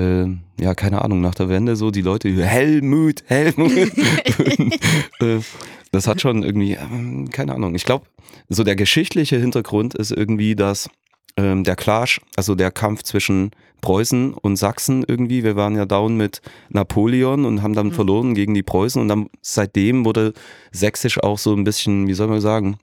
[0.00, 0.26] äh,
[0.60, 3.72] ja, keine Ahnung, nach der Wende so die Leute, Helmut, Helmut.
[5.20, 5.40] Äh,
[5.92, 7.74] das hat schon irgendwie, ähm, keine Ahnung.
[7.74, 8.06] Ich glaube,
[8.48, 10.88] so der geschichtliche Hintergrund ist irgendwie, dass
[11.36, 13.50] ähm, der Clash, also der Kampf zwischen
[13.82, 17.92] Preußen und Sachsen irgendwie, wir waren ja down mit Napoleon und haben dann Mhm.
[17.92, 20.32] verloren gegen die Preußen und dann seitdem wurde
[20.72, 22.76] Sächsisch auch so ein bisschen, wie soll man sagen,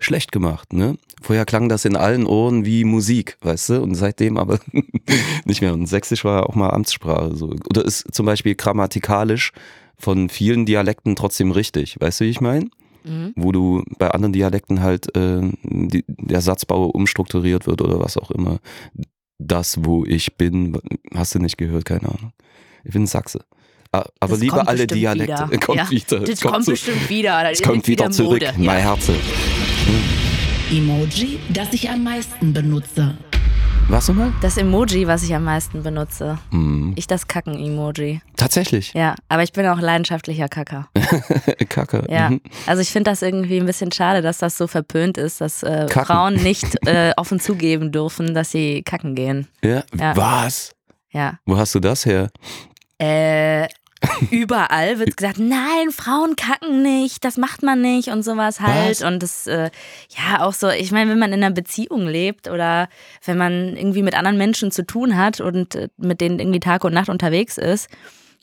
[0.00, 0.96] schlecht gemacht, ne?
[1.22, 3.82] Vorher klang das in allen Ohren wie Musik, weißt du?
[3.82, 4.58] Und seitdem aber
[5.44, 5.74] nicht mehr.
[5.74, 7.36] Und Sächsisch war ja auch mal Amtssprache.
[7.36, 7.54] So.
[7.68, 9.52] Oder ist zum Beispiel grammatikalisch
[9.98, 11.96] von vielen Dialekten trotzdem richtig.
[12.00, 12.70] Weißt du, wie ich meine?
[13.04, 13.32] mhm.
[13.36, 18.30] Wo du bei anderen Dialekten halt äh, die, der Satzbau umstrukturiert wird oder was auch
[18.30, 18.58] immer.
[19.38, 20.78] Das, wo ich bin,
[21.14, 22.32] hast du nicht gehört, keine Ahnung.
[22.84, 23.44] Ich bin Sachse.
[23.92, 25.48] Aber Das lieber kommt alle Dialekte.
[25.48, 25.58] wieder.
[25.66, 26.20] Kommt Ja, wieder.
[26.20, 27.42] Das kommt, so- bestimmt wieder.
[27.42, 28.54] Das kommt ist wieder zurück, Mode.
[28.58, 29.14] mein Herze.
[30.70, 33.16] Emoji, das ich am meisten benutze.
[33.88, 34.32] Was nochmal?
[34.40, 36.38] Das Emoji, was ich am meisten benutze.
[36.52, 36.92] Hm.
[36.94, 38.20] Ich das Kacken-Emoji.
[38.36, 38.92] Tatsächlich.
[38.94, 40.88] Ja, aber ich bin auch leidenschaftlicher Kacker.
[41.68, 42.06] Kacke.
[42.08, 42.40] Ja, Mhm.
[42.66, 45.88] also ich finde das irgendwie ein bisschen schade, dass das so verpönt ist, dass äh.
[45.88, 49.48] Frauen nicht äh, offen zugeben dürfen, dass sie kacken gehen.
[49.64, 49.82] Ja.
[49.98, 50.16] Ja.
[50.16, 50.72] Was?
[51.10, 51.38] Ja.
[51.46, 52.30] Wo hast du das her?
[52.98, 53.66] Äh,
[54.30, 59.00] überall wird gesagt, nein, Frauen kacken nicht, das macht man nicht und sowas halt.
[59.00, 59.02] Was?
[59.02, 59.70] Und das, äh,
[60.16, 62.88] ja, auch so, ich meine, wenn man in einer Beziehung lebt oder
[63.24, 66.84] wenn man irgendwie mit anderen Menschen zu tun hat und äh, mit denen irgendwie Tag
[66.84, 67.88] und Nacht unterwegs ist,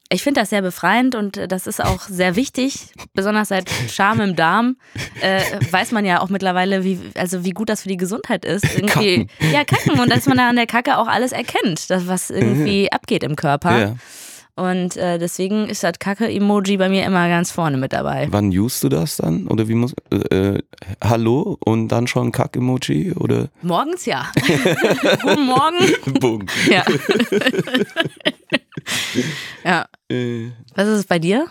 [0.10, 4.22] ich finde das sehr befreiend und äh, das ist auch sehr wichtig, besonders seit Scham
[4.22, 4.78] im Darm,
[5.22, 5.42] äh,
[5.72, 8.64] weiß man ja auch mittlerweile, wie, also wie gut das für die Gesundheit ist.
[8.76, 12.30] Irgendwie, Ja, kacken und dass man da an der Kacke auch alles erkennt, das, was
[12.30, 13.80] irgendwie abgeht im Körper.
[13.80, 13.96] Ja.
[14.58, 18.28] Und äh, deswegen ist das Kacke-Emoji bei mir immer ganz vorne mit dabei.
[18.32, 19.48] Wann usst du das dann?
[19.48, 19.94] Oder wie muss.
[20.12, 20.64] Äh, äh,
[21.04, 23.50] Hallo und dann schon Kack-Emoji oder?
[23.62, 24.32] Morgens ja.
[25.22, 26.20] Guten Morgen.
[26.20, 26.46] Boom.
[26.72, 26.84] Ja.
[29.64, 29.86] ja.
[30.10, 31.48] Äh, Was ist es bei dir?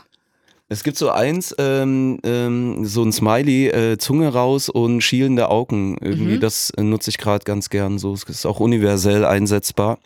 [0.69, 5.97] Es gibt so eins, ähm, ähm, so ein Smiley, äh, Zunge raus und schielende Augen.
[6.01, 6.41] Irgendwie, Mhm.
[6.41, 7.99] das nutze ich gerade ganz gern.
[7.99, 9.99] So, es ist auch universell einsetzbar.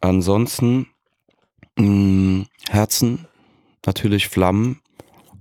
[0.00, 0.86] Ansonsten
[1.76, 3.26] mh, Herzen,
[3.86, 4.80] natürlich Flammen,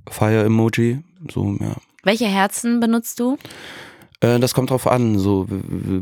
[0.10, 1.00] Fire-Emoji,
[1.32, 1.76] so, ja.
[2.04, 3.38] Welche Herzen benutzt du?
[4.20, 5.48] Äh, das kommt drauf an, so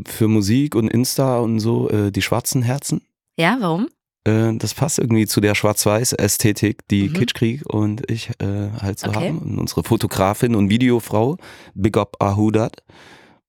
[0.06, 3.02] für Musik und Insta und so, äh, die schwarzen Herzen.
[3.36, 3.88] Ja, warum?
[4.24, 7.12] Äh, das passt irgendwie zu der Schwarz-Weiß-Ästhetik, die Mhm.
[7.14, 9.28] Kitschkrieg und ich äh, halt so Okay.
[9.28, 9.38] haben.
[9.38, 11.36] Und unsere Fotografin und Videofrau,
[11.74, 12.82] Big Up Ahudat.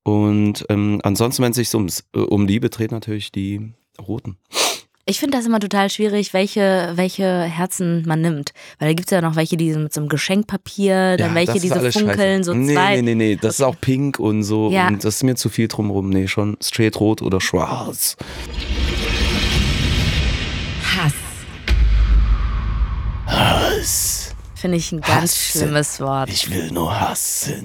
[0.03, 4.37] Und ähm, ansonsten, wenn es sich ums, äh, um Liebe dreht, natürlich die roten.
[5.05, 8.53] Ich finde das immer total schwierig, welche, welche Herzen man nimmt.
[8.79, 11.35] Weil da gibt es ja noch welche, die so mit so einem Geschenkpapier, dann Ja,
[11.35, 12.43] welche, die so funkeln, scheiße.
[12.45, 12.95] so nee, zwei.
[12.95, 14.71] Nee, nee, nee, das ist auch pink und so.
[14.71, 14.87] Ja.
[14.87, 16.09] Und das ist mir zu viel drumrum.
[16.09, 18.15] Nee, schon straight rot oder schwarz.
[20.95, 21.13] Hass.
[23.27, 24.35] Hass.
[24.55, 25.57] Finde ich ein ganz Hasse.
[25.59, 26.29] schlimmes Wort.
[26.29, 27.63] Ich will nur hassen.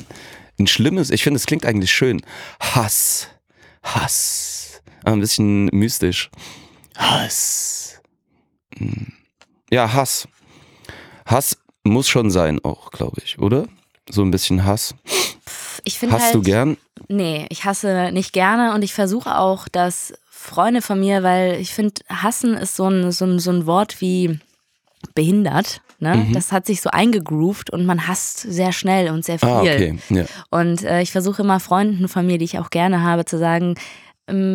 [0.59, 2.21] Ein schlimmes, ich finde, es klingt eigentlich schön.
[2.59, 3.29] Hass.
[3.85, 4.83] Hass.
[5.05, 6.31] Ein bisschen mystisch.
[6.99, 8.01] Hass.
[8.77, 9.13] Hm.
[9.71, 10.29] Ja, Hass.
[11.25, 13.67] Hass muss schon sein, auch, glaube ich, oder?
[14.11, 14.95] So ein bisschen Hass.
[15.85, 16.77] Ich finde Hast halt, du gern?
[17.09, 21.73] Nee, ich hasse nicht gerne und ich versuche auch, dass Freunde von mir, weil ich
[21.73, 24.39] finde, hassen ist so ein, so, ein, so ein Wort wie
[25.15, 25.81] behindert.
[26.01, 26.17] Ne?
[26.17, 26.33] Mhm.
[26.33, 29.49] Das hat sich so eingegroovt und man hasst sehr schnell und sehr viel.
[29.49, 29.99] Ah, okay.
[30.11, 30.25] Ja.
[30.51, 33.75] Und äh, ich versuche immer Freunden von mir, die ich auch gerne habe, zu sagen,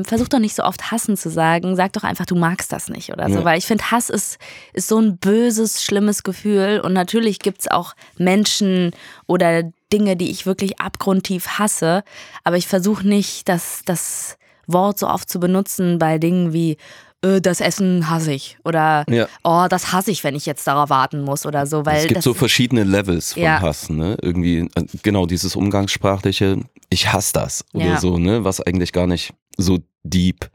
[0.05, 3.11] versuch doch nicht so oft hassen zu sagen, sag doch einfach, du magst das nicht
[3.11, 3.39] oder so.
[3.39, 3.45] Ja.
[3.45, 4.37] Weil ich finde, Hass ist,
[4.73, 6.79] ist so ein böses, schlimmes Gefühl.
[6.83, 8.91] Und natürlich gibt es auch Menschen
[9.27, 12.03] oder Dinge, die ich wirklich abgrundtief hasse.
[12.43, 16.77] Aber ich versuche nicht, das, das Wort so oft zu benutzen bei Dingen wie,
[17.23, 18.57] äh, das Essen hasse ich.
[18.63, 19.27] Oder, Ja.
[19.43, 21.85] oh, das hasse ich, wenn ich jetzt darauf warten muss oder so.
[21.85, 23.59] Weil es gibt so verschiedene Levels von Ja.
[23.61, 24.17] Hass, ne?
[24.21, 26.59] Irgendwie, äh, genau, dieses umgangssprachliche,
[26.89, 27.99] ich hasse das oder Ja.
[27.99, 28.43] so, ne?
[28.43, 30.49] Was eigentlich gar nicht so deep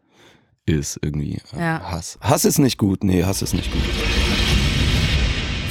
[0.66, 1.40] ist, irgendwie.
[1.56, 1.80] Ja.
[1.90, 2.18] Hass.
[2.20, 3.82] Hass ist nicht gut, nee, Hass ist nicht gut.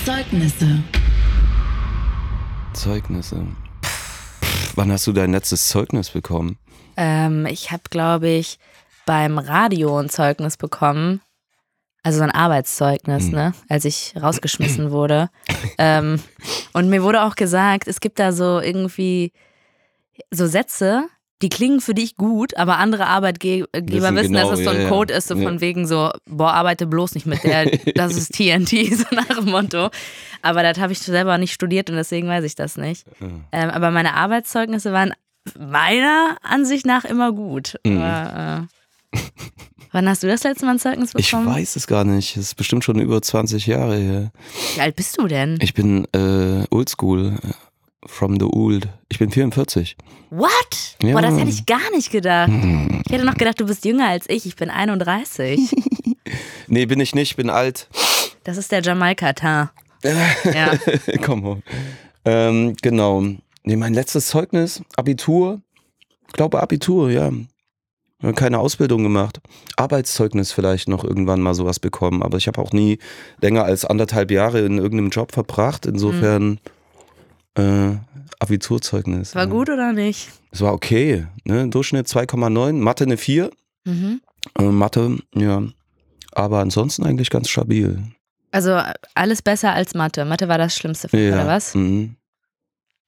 [0.05, 0.83] Zeugnisse.
[2.73, 3.45] Zeugnisse.
[3.83, 6.57] Pff, wann hast du dein letztes Zeugnis bekommen?
[6.95, 8.59] Ähm, ich habe, glaube ich,
[9.05, 11.21] beim Radio ein Zeugnis bekommen.
[12.03, 13.31] Also so ein Arbeitszeugnis, Hm.
[13.31, 13.53] ne?
[13.69, 15.29] Als ich rausgeschmissen wurde.
[15.77, 16.21] ähm,
[16.73, 19.33] und mir wurde auch gesagt, es gibt da so irgendwie
[20.31, 21.07] so Sätze,
[21.41, 24.77] die klingen für dich gut, aber andere Arbeitgeber Wissen wissen, genau, dass es so ein
[24.77, 24.89] ja, ja.
[24.89, 25.43] Code ist, so Ja.
[25.43, 29.45] von wegen so, boah, arbeite bloß nicht mit der, das ist TNT, so nach dem
[29.51, 29.89] Motto.
[30.41, 33.05] Aber das habe ich selber nicht studiert und deswegen weiß ich das nicht.
[33.51, 35.13] Ähm, aber meine Arbeitszeugnisse waren
[35.59, 37.75] meiner Ansicht nach immer gut.
[37.85, 38.01] Mhm.
[38.01, 38.67] Aber,
[39.13, 39.17] äh,
[39.91, 41.47] wann hast du das letzte Mal ein Zeugnis Ich bekommen?
[41.47, 42.35] weiß es gar nicht.
[42.35, 44.31] Es ist bestimmt schon über 20 Jahre her.
[44.75, 45.57] Wie alt bist du denn?
[45.61, 47.35] Ich bin äh, oldschool.
[48.07, 48.87] From the old.
[49.09, 49.95] Ich bin 44.
[50.29, 50.49] What?
[51.03, 51.11] Ja.
[51.13, 52.51] Boah, das hätte ich gar nicht gedacht.
[53.07, 54.45] Ich hätte noch gedacht, du bist jünger als ich.
[54.45, 55.59] Ich bin 31.
[56.67, 57.87] Nee, bin ich nicht, bin alt.
[58.43, 59.71] Das ist der Jamaika-Tar.
[60.03, 60.73] Ja.
[61.21, 61.63] Komm on.
[62.25, 63.23] Ähm, genau.
[63.63, 65.61] Nee, mein letztes Zeugnis, Abitur.
[66.27, 67.31] Ich glaube Abitur, ja.
[68.21, 69.39] Ja, Keine Ausbildung gemacht.
[69.77, 72.99] Arbeitszeugnis vielleicht noch irgendwann mal sowas bekommen, aber ich habe auch nie
[73.41, 75.85] länger als anderthalb Jahre in irgendeinem Job verbracht.
[75.85, 76.59] Insofern
[77.57, 77.97] äh,
[78.39, 79.35] Abiturzeugnis.
[79.35, 80.29] War gut oder nicht?
[80.51, 81.25] Es war okay.
[81.43, 81.67] Ne?
[81.69, 83.51] Durchschnitt 2,9, Mathe eine 4.
[83.85, 84.21] Mhm.
[84.59, 85.63] Äh, Mathe, ja.
[86.33, 88.01] Aber ansonsten eigentlich ganz stabil.
[88.51, 88.79] Also
[89.15, 90.23] alles besser als Mathe.
[90.25, 91.33] Mathe war das Schlimmste, Ja.
[91.33, 91.73] oder was?
[91.75, 92.15] Mhm.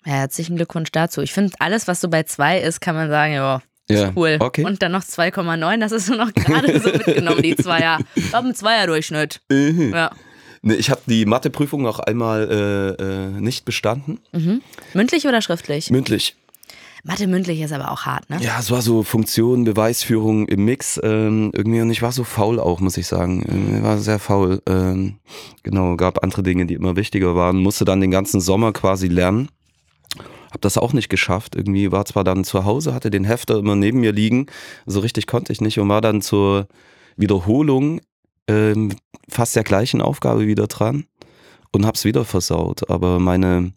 [0.06, 1.22] Ja, herzlichen Glückwunsch dazu.
[1.22, 4.12] Ich finde, alles, was so bei zwei ist, kann man sagen, ja, Ja.
[4.16, 4.38] cool.
[4.40, 4.64] Okay.
[4.66, 8.00] Und dann noch 2,9, das ist so noch gerade so mitgenommen, die Zweier.
[8.16, 9.42] Ich habe einen Zweier-Durchschnitt.
[9.52, 9.92] Mhm.
[9.94, 10.12] Ja.
[10.62, 14.20] Nee, ich habe die Matheprüfung auch einmal äh, äh, nicht bestanden.
[14.34, 14.62] Mhm.
[14.94, 15.90] Mündlich oder schriftlich?
[15.90, 16.36] Mündlich.
[17.04, 18.40] Mathe mündlich ist aber auch hart, ne?
[18.42, 22.60] Ja, es war so Funktion, Beweisführung im Mix ähm, irgendwie und ich war so faul
[22.60, 23.78] auch, muss ich sagen.
[23.78, 24.62] Ich war sehr faul.
[24.68, 25.16] Ähm,
[25.64, 27.58] genau, gab andere Dinge, die immer wichtiger waren.
[27.58, 29.48] Musste dann den ganzen Sommer quasi lernen.
[30.52, 31.56] Hab das auch nicht geschafft.
[31.56, 34.48] Irgendwie war zwar dann zu Hause, hatte den Hefter immer neben mir liegen.
[34.86, 36.68] So richtig konnte ich nicht und war dann zur
[37.16, 38.02] Wiederholung
[38.50, 38.94] ähm,
[39.30, 41.06] fast der gleichen Aufgabe wieder dran
[41.72, 42.90] und hab's wieder versaut.
[42.90, 43.72] Aber meine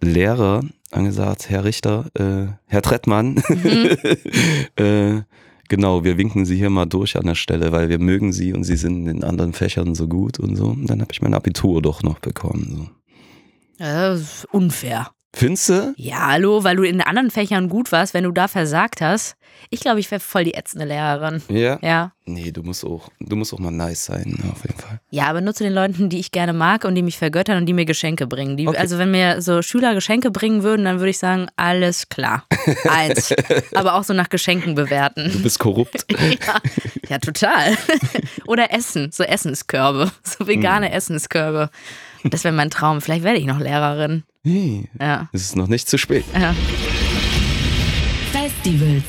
[0.00, 3.36] Lehrer haben gesagt, Herr Richter, äh, Herr Trettmann,
[4.76, 5.22] äh,
[5.68, 8.64] genau, wir winken Sie hier mal durch an der Stelle, weil wir mögen Sie und
[8.64, 10.66] Sie sind in den anderen Fächern so gut und so.
[10.66, 12.76] Und dann habe ich mein Abitur doch noch bekommen.
[12.76, 13.84] So.
[13.84, 15.10] Ja, Das ist unfair.
[15.34, 15.94] Findest du?
[15.96, 19.36] Ja, hallo, weil du in anderen Fächern gut warst, wenn du da versagt hast.
[19.70, 21.42] Ich glaube, ich wäre voll die ätzende Lehrerin.
[21.48, 21.78] Ja.
[21.82, 22.12] Ja.
[22.24, 25.00] Nee, du musst auch, du musst auch mal nice sein, ne, auf jeden Fall.
[25.10, 27.66] Ja, aber nur zu den Leuten, die ich gerne mag und die mich vergöttern und
[27.66, 28.56] die mir Geschenke bringen.
[28.56, 28.76] Die, Okay.
[28.78, 32.44] Also wenn mir so Schüler Geschenke bringen würden, dann würde ich sagen, alles klar.
[32.88, 33.34] Eins.
[33.74, 35.30] aber auch so nach Geschenken bewerten.
[35.32, 36.06] Du bist korrupt.
[36.18, 36.60] ja,
[37.08, 37.76] ja, total.
[38.46, 41.70] Oder Essen, so Essenskörbe, so vegane Essenskörbe.
[42.24, 43.00] Das wäre mein Traum.
[43.00, 44.24] Vielleicht werde ich noch Lehrerin.
[44.46, 45.28] Nee, Ja.
[45.32, 46.24] es ist noch nicht zu spät.
[46.32, 46.54] ja.
[48.30, 49.02] Festivals.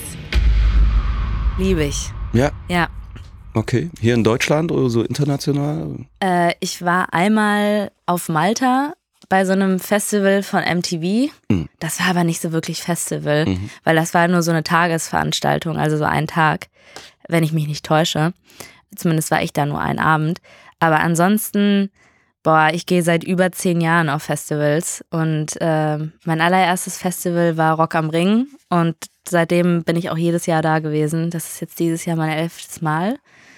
[1.59, 2.09] Liebe ich.
[2.33, 2.89] Ja, Ja.
[3.53, 3.91] okay.
[3.99, 6.05] Hier in Deutschland oder so international?
[6.19, 8.93] Äh, ich war einmal auf Malta
[9.29, 11.31] bei so einem Festival von MTV.
[11.49, 11.69] Mhm.
[11.79, 13.45] Das war aber nicht so wirklich Festival,
[13.83, 16.67] weil das war nur so eine Tagesveranstaltung, also so ein Tag,
[17.29, 18.33] wenn ich mich nicht täusche.
[18.95, 20.39] Zumindest war ich da nur einen Abend.
[20.79, 21.91] Aber ansonsten,
[22.47, 27.75] boah, ich gehe seit über zehn Jahren auf Festivals und äh, mein allererstes Festival war
[27.75, 28.95] Rock am Ring und
[29.27, 31.29] seitdem bin ich auch jedes Jahr da gewesen.
[31.29, 33.17] Das ist jetzt dieses Jahr mein elftes Mal.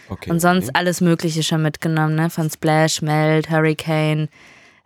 [0.09, 0.31] Okay.
[0.31, 2.31] Und sonst alles Mögliche schon mitgenommen, ne?
[2.31, 4.27] Von Splash, Melt, Hurricane.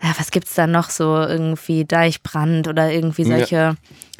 [0.01, 1.15] Ja, was gibt's da noch so?
[1.15, 3.37] Irgendwie Deichbrand oder irgendwie Ja.
[3.37, 3.75] solche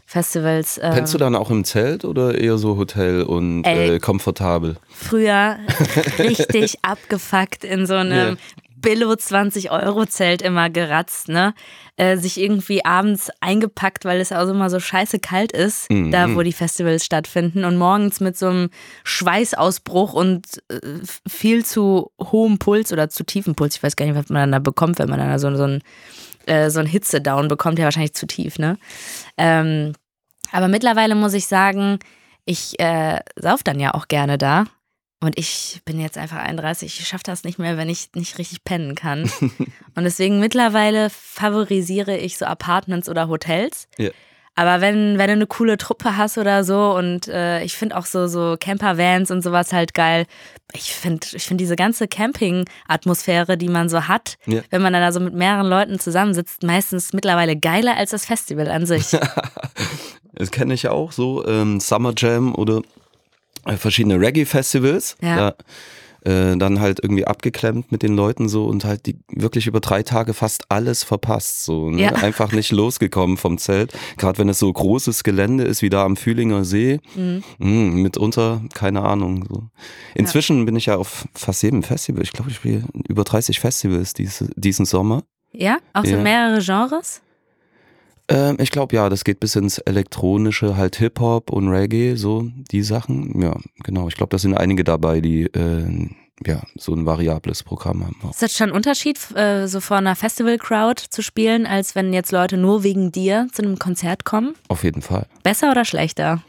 [0.06, 0.80] Festivals.
[0.82, 3.96] ähm, Pennst du dann auch im Zelt oder eher so Hotel und Ey.
[3.96, 4.78] äh, komfortabel?
[4.93, 5.58] Früher
[6.19, 8.38] richtig abgefuckt in so einem
[8.84, 11.56] Billo 20 Euro Zelt immer geratzt, ne?
[11.98, 16.12] Äh, sich irgendwie abends eingepackt, weil es auch immer so scheiße kalt ist, Mhm.
[16.12, 18.69] da wo die Festivals stattfinden und morgens mit so einem
[19.04, 20.80] Schweißausbruch und äh,
[21.28, 24.52] viel zu hohem Puls oder zu tiefem Puls, ich weiß gar nicht, was man dann
[24.52, 25.82] da bekommt, wenn man dann da so, so ein
[26.46, 28.78] äh, so ein Hitzedown bekommt, ja wahrscheinlich zu tief, ne?
[29.38, 29.93] Ähm,
[30.52, 32.00] aber mittlerweile muss ich sagen,
[32.46, 34.65] ich äh, sauf dann ja auch gerne da.
[35.23, 38.63] Und ich bin jetzt einfach 31, ich schaffe das nicht mehr, wenn ich nicht richtig
[38.63, 39.29] pennen kann.
[39.95, 43.88] und deswegen mittlerweile favorisiere ich so Apartments oder Hotels.
[43.97, 44.09] Ja.
[44.55, 48.05] Aber wenn, wenn du eine coole Truppe hast oder so und äh, ich finde auch
[48.05, 50.25] so, so Campervans und sowas halt geil.
[50.73, 54.62] Ich finde ich find diese ganze Camping-Atmosphäre, die man so hat, Ja.
[54.69, 58.69] wenn man dann da so mit mehreren Leuten zusammensitzt, meistens mittlerweile geiler als das Festival
[58.69, 59.05] an sich.
[60.36, 62.81] Das kenne ich auch so, ähm, Summer Jam oder
[63.78, 65.15] verschiedene Reggae-Festivals.
[65.21, 65.36] Ja.
[65.36, 65.56] Da,
[66.26, 70.04] äh, dann halt irgendwie abgeklemmt mit den Leuten so und halt die wirklich über drei
[70.04, 71.65] Tage fast alles verpasst.
[71.65, 72.02] So, ne?
[72.04, 72.10] Ja.
[72.13, 73.91] Einfach nicht losgekommen vom Zelt.
[74.17, 77.02] Gerade wenn es so großes Gelände ist wie da am Fühlinger See.
[77.15, 77.43] Mhm.
[77.58, 79.45] Mm, mitunter, keine Ahnung.
[79.49, 79.63] So.
[80.15, 82.23] Inzwischen bin ich ja auf fast jedem Festival.
[82.23, 85.23] Ich glaube, ich spiele über 30 Festivals diese, diesen Sommer.
[85.52, 85.78] Ja?
[85.91, 86.21] Auch so Ja.
[86.21, 87.21] mehrere Genres?
[88.34, 92.82] Ähm, ich glaube ja, das geht bis ins Elektronische, halt Hip-Hop und Reggae, so die
[92.82, 93.39] Sachen.
[93.39, 94.08] Ja, genau.
[94.08, 96.10] Ich glaube, da sind einige dabei, die äh,
[96.46, 98.15] ja so ein variables Programm haben.
[98.24, 98.32] Auch.
[98.32, 102.32] Ist das schon ein Unterschied, äh, so vor einer Festival-Crowd zu spielen, als wenn jetzt
[102.32, 104.56] Leute nur wegen dir zu einem Konzert kommen?
[104.67, 105.28] Auf jeden Fall.
[105.43, 106.43] Besser oder schlechter?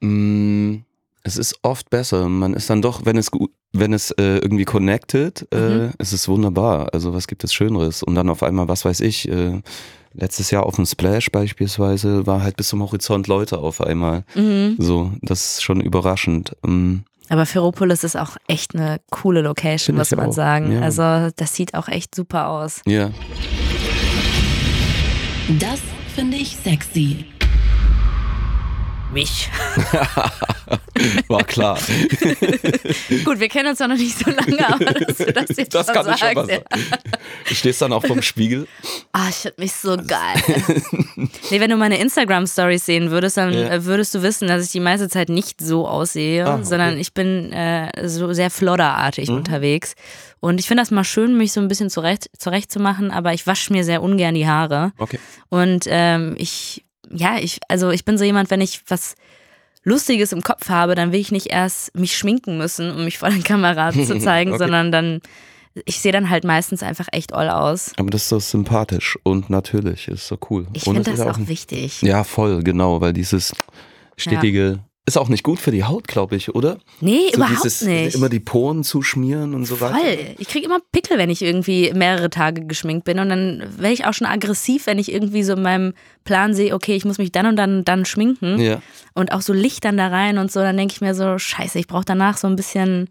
[0.00, 0.76] Mm,
[1.24, 2.28] es ist oft besser.
[2.28, 5.90] Man ist dann doch, wenn es gut, wenn es äh, irgendwie connected, äh, Mhm.
[5.98, 6.88] es ist wunderbar.
[6.92, 8.02] Also was gibt es Schöneres?
[8.02, 9.60] Und dann auf einmal, was weiß ich, äh,
[10.14, 14.24] letztes Jahr auf dem Splash beispielsweise war halt bis zum Horizont Leute auf einmal.
[14.34, 14.76] Mhm.
[14.78, 16.52] So, das ist schon überraschend.
[16.64, 16.98] Mm.
[17.30, 20.70] Aber Ferropolis ist auch echt eine coole Location, muss man auch, sagen.
[20.72, 20.80] ja.
[20.82, 22.80] Also das sieht auch echt super aus.
[22.86, 23.10] Ja.
[25.58, 25.80] Das
[26.14, 27.24] finde ich sexy.
[29.12, 29.50] Mich.
[31.28, 31.78] War klar.
[33.24, 35.86] Gut, wir kennen uns ja noch nicht so lange, aber dass du das jetzt Das
[35.86, 37.04] schon kann ich schon mal sagst, sagen.
[37.48, 38.66] Du stehst dann auch vom Spiegel.
[39.12, 40.42] Ah, ich finde mich so geil.
[41.50, 43.68] nee, wenn du meine Instagram-Stories sehen würdest, dann Ja.
[43.70, 46.64] äh, würdest du wissen, dass ich die meiste Zeit nicht so aussehe, Ah, okay.
[46.64, 49.36] sondern ich bin äh, so sehr flodderartig Mhm.
[49.36, 49.94] unterwegs.
[50.40, 53.72] Und ich finde das mal schön, mich so ein bisschen zurecht, zurechtzumachen, aber ich wasche
[53.72, 54.92] mir sehr ungern die Haare.
[54.98, 55.18] Okay.
[55.48, 59.14] Und ähm, ich, ja, ich, also ich bin so jemand, wenn ich was
[59.84, 63.30] Lustiges im Kopf habe, dann will ich nicht erst mich schminken müssen, um mich vor
[63.30, 64.58] der Kamera zu zeigen, Okay.
[64.58, 65.20] sondern dann,
[65.84, 67.92] ich sehe dann halt meistens einfach echt all aus.
[67.98, 70.66] Aber das ist so sympathisch und natürlich, ist so cool.
[70.72, 72.00] Ich finde das auch ein- wichtig.
[72.02, 73.52] Ja, voll, genau, weil dieses
[74.16, 76.78] stetige ist auch nicht gut für die Haut, glaube ich, oder?
[77.00, 78.14] Nee, So überhaupt dieses, nicht.
[78.14, 79.96] Immer die Poren zuschmieren und so weiter.
[79.98, 80.18] Voll.
[80.38, 83.18] Ich kriege immer Pickel, wenn ich irgendwie mehrere Tage geschminkt bin.
[83.18, 85.92] Und dann werde ich auch schon aggressiv, wenn ich irgendwie so in meinem
[86.24, 88.58] Plan sehe, okay, ich muss mich dann und dann, dann schminken.
[88.58, 88.80] Ja.
[89.12, 90.60] Und auch so Licht dann da rein und so.
[90.60, 93.08] Dann denke ich mir so, scheiße, ich brauche danach so ein bisschen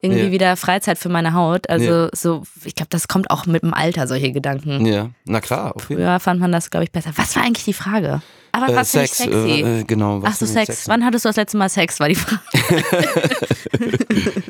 [0.00, 0.30] irgendwie Ja.
[0.30, 1.68] wieder Freizeit für meine Haut.
[1.68, 2.08] Also Ja.
[2.12, 4.86] so, ich glaube, das kommt auch mit dem Alter, solche Gedanken.
[4.86, 5.96] Ja, na klar, Fall.
[5.96, 7.10] Früher fand man das, glaube ich, besser.
[7.16, 8.22] Was war eigentlich die Frage?
[8.62, 9.60] Aber was finde ich Sex, sexy?
[9.62, 10.22] äh, äh, genau.
[10.22, 10.66] was Ach so, Sex.
[10.66, 10.88] sexy?
[10.88, 12.40] Wann hattest du das letzte Mal Sex, war die Frage.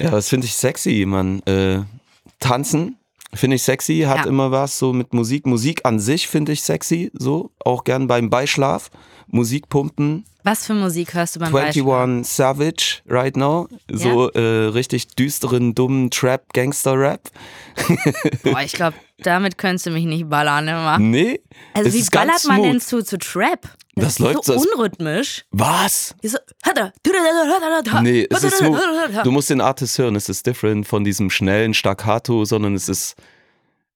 [0.00, 1.40] Ja, das finde ich sexy, man.
[1.42, 1.80] Äh,
[2.40, 2.96] tanzen,
[3.34, 4.26] Finde ich sexy, hat Ja.
[4.26, 5.46] immer was so mit Musik.
[5.46, 7.50] Musik an sich finde ich sexy, so.
[7.62, 8.90] Auch gern beim Beischlaf.
[9.30, 10.24] Musik pumpen.
[10.42, 11.82] Was für Musik hörst du beim Beispiel?
[11.82, 13.68] 21 Savage right now.
[13.92, 17.28] So äh, richtig düsteren, dummen Trap, Gangster-Rap.
[18.44, 20.98] Boah, ich glaube, damit könntest du mich nicht ballern immer.
[20.98, 21.40] Nee.
[21.74, 23.68] Also wie ballert man denn zu, zu Trap?
[23.96, 25.44] Das ist läuft so so- unrhythmisch.
[25.50, 26.14] Was?
[26.22, 26.38] So,
[28.02, 28.76] Nee, es ist so,
[29.24, 33.16] du musst den Artist hören, es ist different von diesem schnellen Staccato, sondern es ist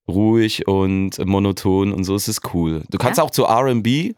[0.09, 2.83] ruhig und monoton und so, es ist cool.
[2.91, 3.25] Du kannst Ja?
[3.25, 4.15] auch zu R&B,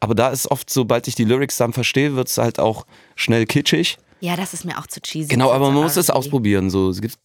[0.00, 3.46] aber da ist oft, sobald ich die Lyrics dann verstehe, wird es halt auch schnell
[3.46, 3.98] kitschig.
[4.20, 5.28] Ja, das ist mir auch zu cheesy.
[5.28, 7.18] Genau, aber man muss es ausprobieren, so, es gibt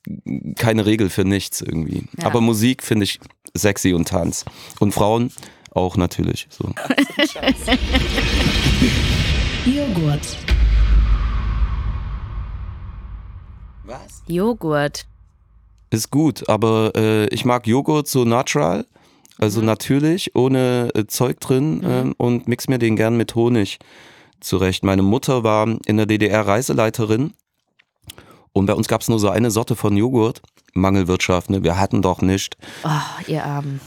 [0.57, 2.03] keine Regel für nichts irgendwie.
[2.17, 2.25] Ja.
[2.25, 3.19] Aber Musik finde ich
[3.53, 4.43] sexy und Tanz.
[4.79, 5.31] Und Frauen
[5.71, 6.65] auch natürlich, so.
[9.65, 10.37] Joghurt.
[13.83, 14.23] Was?
[14.27, 15.05] Joghurt.
[15.91, 18.85] Ist gut, aber äh, ich mag Joghurt so natural,
[19.41, 19.65] also Mhm.
[19.65, 23.79] natürlich, ohne äh, Zeug drin ähm, und mix mir den gern mit Honig
[24.39, 24.83] zurecht.
[24.83, 27.33] Meine Mutter war in der DDR Reiseleiterin
[28.53, 30.41] und bei uns gab es nur so eine Sorte von Joghurt.
[30.73, 31.63] Mangelwirtschaft, ne?
[31.63, 32.55] wir hatten doch nicht.
[32.85, 32.89] Oh,
[33.27, 33.81] ihr Armen.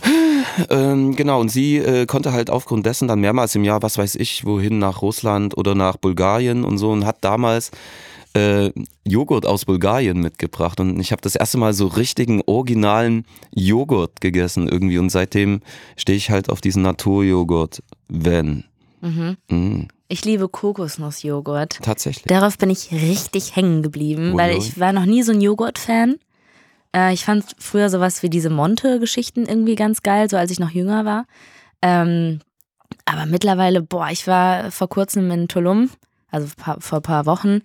[0.68, 4.16] Ähm, genau, und sie äh, konnte halt aufgrund dessen dann mehrmals im Jahr, was weiß
[4.16, 7.70] ich, wohin, nach Russland oder nach Bulgarien und so und hat damals
[8.34, 8.70] äh,
[9.04, 10.80] Joghurt aus Bulgarien mitgebracht.
[10.80, 14.98] Und ich habe das erste Mal so richtigen, originalen Joghurt gegessen irgendwie.
[14.98, 15.60] Und seitdem
[15.96, 18.64] stehe ich halt auf diesen Naturjoghurt, wenn.
[19.00, 19.36] Mhm.
[19.48, 21.78] Mm, Ich liebe Kokosnussjoghurt.
[21.82, 22.24] tatsächlich.
[22.26, 26.16] Darauf bin ich richtig hängen geblieben, Oh, weil ich war noch nie so ein Joghurt-Fan.
[26.96, 30.70] Äh, ich fand früher sowas wie diese Monte-Geschichten irgendwie ganz geil, so als ich noch
[30.70, 31.26] jünger war.
[31.82, 32.40] Ähm,
[33.04, 35.90] aber mittlerweile, boah, ich war vor kurzem in Tulum,
[36.30, 36.48] also
[36.80, 37.60] vor ein paar Wochen.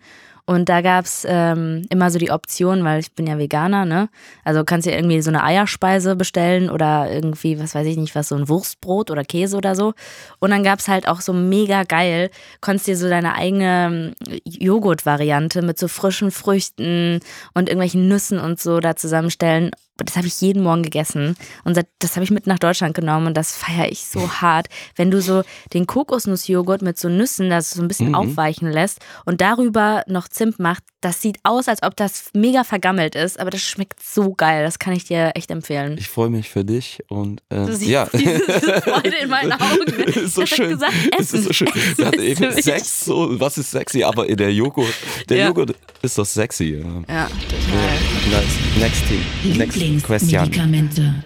[0.50, 4.10] Und da gab's ähm, immer so die Option, weil ich bin ja Veganer, ne?
[4.44, 8.30] Also kannst du irgendwie so eine Eierspeise bestellen oder irgendwie, was weiß ich nicht, was,
[8.30, 9.94] so ein Wurstbrot oder Käse oder so.
[10.40, 12.32] Und dann gab's halt auch so mega geil,
[12.62, 17.20] konntest dir so deine eigene ähm, Joghurt-Variante mit so frischen Früchten
[17.54, 19.70] und irgendwelchen Nüssen und so da zusammenstellen.
[20.06, 23.36] Das habe ich jeden Morgen gegessen und das habe ich mit nach Deutschland genommen und
[23.38, 24.68] das feiere ich so hart.
[24.96, 28.16] Wenn du so den Kokosnussjoghurt mit so Nüssen das so ein bisschen Mhm.
[28.16, 33.16] aufweichen lässt und darüber noch Zimt macht, das sieht aus, als ob das mega vergammelt
[33.16, 34.64] ist, aber das schmeckt so geil.
[34.66, 35.96] Das kann ich dir echt empfehlen.
[35.98, 38.06] Ich freue mich für dich und äh, Du siehst ja.
[38.14, 38.42] diese
[38.82, 40.04] Freude in meinen Augen.
[40.04, 40.72] ist so Ich schön.
[40.72, 41.40] gesagt, es essen.
[41.40, 41.70] ist so schön.
[41.98, 42.66] Wir hatten eben für mich.
[42.66, 44.04] Sex, so, was ist sexy?
[44.04, 44.94] Aber der Joghurt,
[45.30, 45.48] der Ja.
[45.48, 46.82] Joghurt ist doch sexy.
[46.84, 46.86] Ja.
[47.14, 48.42] Ja, total.
[48.42, 48.78] Nice.
[48.80, 49.58] Next thing.
[49.58, 50.44] Next question.
[50.44, 51.24] Lieblingsmedikamente.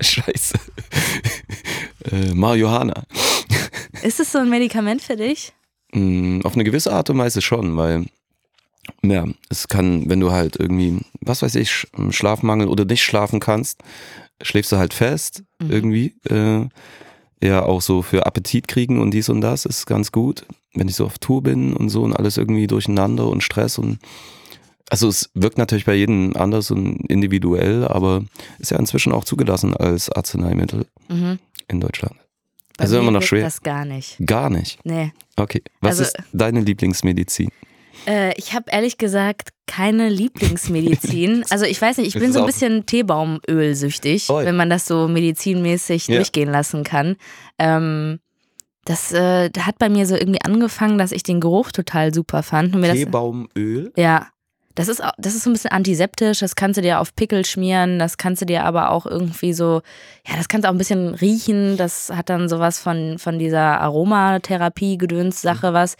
[0.00, 0.54] Scheiße.
[2.12, 3.04] äh, Marihuana.
[4.02, 5.52] Ist es so ein Medikament für dich?
[5.94, 8.06] Mm, Auf eine gewisse Art und Weise schon, weil
[9.02, 13.40] ja, es kann, wenn du halt irgendwie, was weiß ich, Sch- Schlafmangel oder nicht schlafen
[13.40, 13.80] kannst,
[14.42, 15.70] schläfst du halt fest Mhm.
[15.70, 16.14] irgendwie.
[16.28, 16.66] Äh,
[17.42, 20.46] ja, auch so für Appetit kriegen und dies und das ist ganz gut.
[20.74, 23.98] Wenn ich so auf Tour bin und so und alles irgendwie durcheinander und Stress und
[24.90, 28.22] also es wirkt natürlich bei jedem anders und individuell, aber
[28.58, 31.38] ist ja inzwischen auch zugelassen als Arzneimittel Mhm.
[31.68, 32.16] in Deutschland.
[32.76, 33.44] Bei Also immer noch schwer.
[33.44, 34.16] das gar nicht.
[34.26, 34.78] Gar nicht.
[34.84, 35.12] Nee.
[35.36, 35.62] Okay.
[35.80, 37.50] Was Also- ist deine Lieblingsmedizin?
[38.06, 41.44] Äh, ich habe ehrlich gesagt keine Lieblingsmedizin.
[41.50, 44.44] Also ich weiß nicht, ich bin so ein bisschen Teebaumöl-süchtig, ja.
[44.44, 46.16] wenn man das so medizinmäßig Ja.
[46.16, 47.16] durchgehen lassen kann.
[47.58, 48.18] Ähm,
[48.84, 52.72] das äh, hat bei mir so irgendwie angefangen, dass ich den Geruch total super fand.
[52.74, 53.92] Teebaumöl?
[53.96, 54.26] ja,
[54.74, 57.98] das ist, das ist so ein bisschen antiseptisch, das kannst du dir auf Pickel schmieren,
[57.98, 59.82] das kannst du dir aber auch irgendwie so,
[60.26, 63.80] ja, das kannst du auch ein bisschen riechen, das hat dann sowas von, von dieser
[63.80, 65.96] Aromatherapie-Gedöns-Sache was.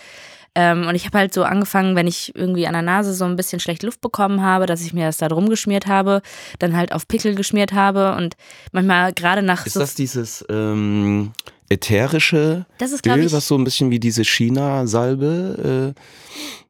[0.57, 3.37] Ähm, und ich habe halt so angefangen, wenn ich irgendwie an der Nase so ein
[3.37, 6.23] bisschen schlecht Luft bekommen habe, dass ich mir das da drum geschmiert habe,
[6.61, 8.37] dann halt auf Pickel geschmiert habe und
[8.73, 9.81] manchmal gerade nach Ist so.
[9.81, 11.33] das dieses ähm,
[11.69, 15.95] ätherische das ist, Öl, was so ein bisschen wie diese China-Salbe?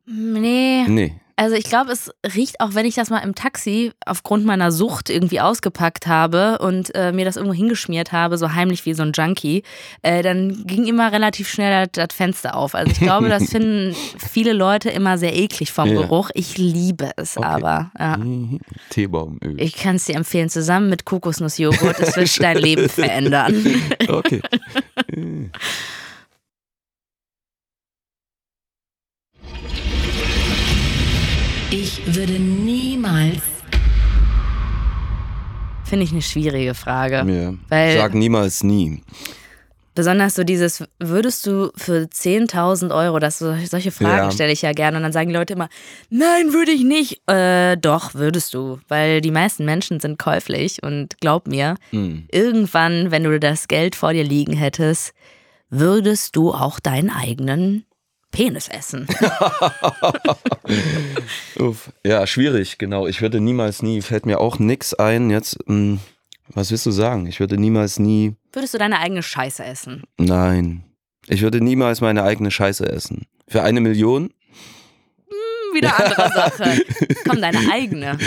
[0.06, 0.82] nee.
[0.82, 1.14] Äh, nee.
[1.36, 5.10] Also ich glaube, es riecht auch, wenn ich das mal im Taxi aufgrund meiner Sucht
[5.10, 9.10] irgendwie ausgepackt habe und äh, mir das irgendwo hingeschmiert habe, so heimlich wie so ein
[9.12, 9.64] Junkie,
[10.02, 12.76] äh, dann ging immer relativ schnell das, das Fenster auf.
[12.76, 13.96] Also ich glaube, das finden
[14.30, 16.02] viele Leute immer sehr eklig vom Ja.
[16.02, 16.30] Geruch.
[16.34, 17.46] Ich liebe es Okay.
[17.46, 17.90] aber.
[17.98, 18.16] Ja.
[18.16, 18.60] Mhm.
[18.90, 19.60] Teebaumöl.
[19.60, 21.98] Ich kann es dir empfehlen, zusammen mit Kokosnussjoghurt.
[21.98, 23.54] Es wird dein Leben verändern.
[24.08, 24.42] Okay.
[31.76, 33.42] Ich würde niemals
[35.82, 37.24] Finde ich eine schwierige Frage.
[37.26, 37.52] ja.
[37.68, 39.02] Weil- Sag niemals nie.
[39.96, 44.30] Besonders so dieses, würdest du für 10.000 Euro, das so, solche Fragen Ja.
[44.30, 45.68] stelle ich ja gerne und dann sagen die Leute immer,
[46.10, 47.20] nein, würde ich nicht.
[47.28, 52.26] Äh, doch, würdest du, weil die meisten Menschen sind käuflich und glaub mir, Hm.
[52.30, 55.12] irgendwann, wenn du das Geld vor dir liegen hättest,
[55.70, 57.84] würdest du auch deinen eigenen
[58.34, 59.06] Penis essen.
[61.58, 61.92] Uff.
[62.04, 63.06] Ja, schwierig, genau.
[63.06, 65.30] Ich würde niemals nie, fällt mir auch nix ein.
[65.30, 65.98] Jetzt, mh,
[66.48, 67.26] was willst du sagen?
[67.26, 70.02] Ich würde niemals nie, Würdest du deine eigene Scheiße essen?
[70.18, 70.84] nein.
[71.26, 73.24] Ich würde niemals meine eigene Scheiße essen.
[73.48, 74.30] Für eine Million?
[75.74, 76.84] Wieder andere Sache.
[77.28, 78.18] Komm, deine eigene.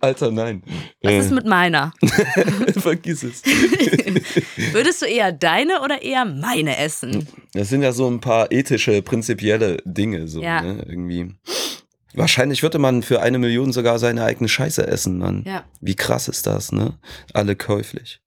[0.00, 0.62] Alter, nein.
[1.02, 1.92] Was ist mit meiner?
[2.78, 3.42] Vergiss es.
[4.72, 7.26] Würdest du eher deine oder eher meine essen?
[7.52, 10.62] Das sind ja so ein paar ethische, prinzipielle Dinge, so, Ja.
[10.62, 10.84] ne?
[10.88, 11.34] Irgendwie.
[12.14, 15.42] Wahrscheinlich würde man für eine Million sogar seine eigene Scheiße essen, Mann.
[15.46, 15.64] Ja.
[15.80, 16.96] Wie krass ist das, ne?
[17.32, 18.20] Alle käuflich.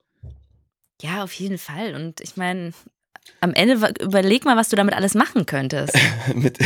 [1.02, 1.96] Ja, auf jeden Fall.
[1.96, 2.74] Und ich meine,
[3.42, 5.96] am Ende überleg mal, was du damit alles machen könntest.
[6.36, 6.58] mit,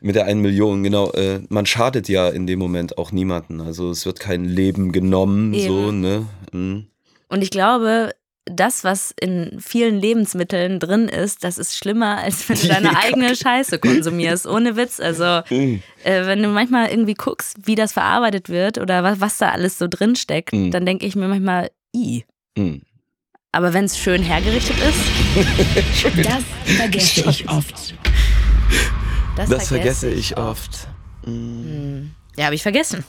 [0.00, 1.10] mit der einen Million, genau.
[1.12, 3.60] Äh, man schadet ja in dem Moment auch niemanden.
[3.60, 5.66] Also es wird kein Leben genommen, Eben.
[5.66, 6.26] so, ne?
[6.52, 6.86] Mhm.
[7.28, 8.12] Und ich glaube,
[8.48, 13.34] das, was in vielen Lebensmitteln drin ist, das ist schlimmer, als wenn du deine eigene
[13.34, 14.46] Scheiße konsumierst.
[14.46, 15.00] Ohne Witz.
[15.00, 19.50] Also, äh, wenn du manchmal irgendwie guckst, wie das verarbeitet wird oder was, was da
[19.50, 20.70] alles so drin steckt, Mhm.
[20.70, 22.24] dann denke ich mir manchmal, i.
[22.56, 22.82] Mhm.
[23.56, 26.44] Aber wenn es schön hergerichtet ist, Das
[26.76, 27.94] vergesse ich oft.
[29.34, 30.88] das, Das vergesse ich oft.
[31.24, 32.10] Hm.
[32.36, 33.02] Ja, habe ich vergessen.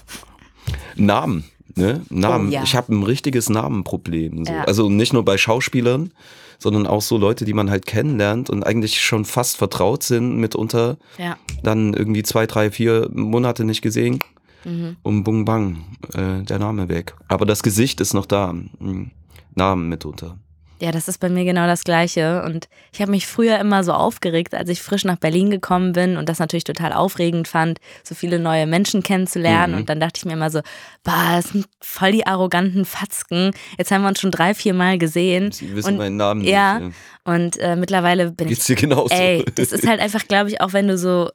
[0.95, 1.43] Namen,
[1.75, 2.01] ne?
[2.09, 2.47] Namen.
[2.47, 2.63] Oh, ja.
[2.63, 4.45] Ich habe ein richtiges Namenproblem.
[4.45, 4.53] So.
[4.53, 4.63] Ja.
[4.63, 6.13] Also nicht nur bei Schauspielern,
[6.59, 10.95] sondern auch so Leute, die man halt kennenlernt und eigentlich schon fast vertraut sind, mitunter
[11.17, 11.35] Ja.
[11.61, 14.19] dann irgendwie zwei, drei, vier Monate nicht gesehen.
[14.63, 14.95] Mhm.
[15.03, 15.83] Und bung bang,
[16.13, 17.15] äh, der Name weg.
[17.27, 18.53] Aber das Gesicht ist noch da.
[18.79, 19.11] Mhm.
[19.57, 20.37] Namen mitunter.
[20.79, 22.43] Ja, das ist bei mir genau das Gleiche.
[22.43, 26.17] Und ich habe mich früher immer so aufgeregt, als ich frisch nach Berlin gekommen bin
[26.17, 29.73] und das natürlich total aufregend fand, so viele neue Menschen kennenzulernen.
[29.73, 29.79] Mhm.
[29.79, 30.61] Und dann dachte ich mir immer so,
[31.03, 33.51] bah, das sind voll die arroganten Fatzken.
[33.77, 35.51] Jetzt haben wir uns schon drei, vier Mal gesehen.
[35.51, 36.95] Sie wissen und, meinen Namen ja, nicht.
[37.23, 38.75] Und äh, mittlerweile bin Geht's ich.
[38.75, 39.13] dir genauso?
[39.15, 41.29] Ey, das ist halt einfach, glaube ich, auch wenn du so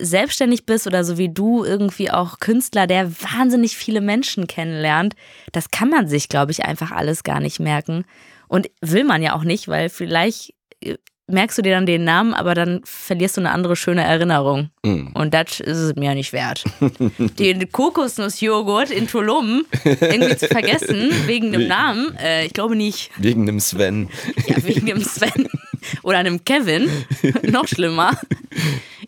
[0.00, 5.14] selbstständig bist oder so wie du irgendwie auch Künstler, der wahnsinnig viele Menschen kennenlernt,
[5.52, 8.04] das kann man sich, glaube ich, einfach alles gar nicht merken.
[8.48, 10.96] Und will man ja auch nicht, weil vielleicht äh,
[11.28, 14.70] merkst du dir dann den Namen, aber dann verlierst du eine andere schöne Erinnerung.
[14.82, 15.10] Mhm.
[15.12, 16.64] Und das ist es mir nicht wert.
[17.38, 23.10] Den Kokosnussjoghurt in Tulum irgendwie zu vergessen, wegen dem Namen, äh, ich glaube nicht.
[23.18, 24.08] Wegen dem Sven.
[24.46, 25.48] Ja, wegen dem Sven
[26.02, 26.88] oder einem Kevin.
[27.50, 28.18] Noch schlimmer.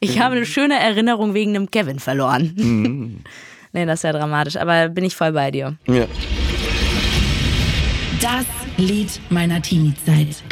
[0.00, 2.52] Ich habe eine schöne Erinnerung wegen einem Kevin verloren.
[2.56, 3.20] Mhm.
[3.72, 5.76] Nee, das ist ja dramatisch, aber bin ich voll bei dir.
[5.86, 6.06] Ja.
[8.20, 8.46] Das
[8.76, 10.42] Lied meiner Teenie-Zeit.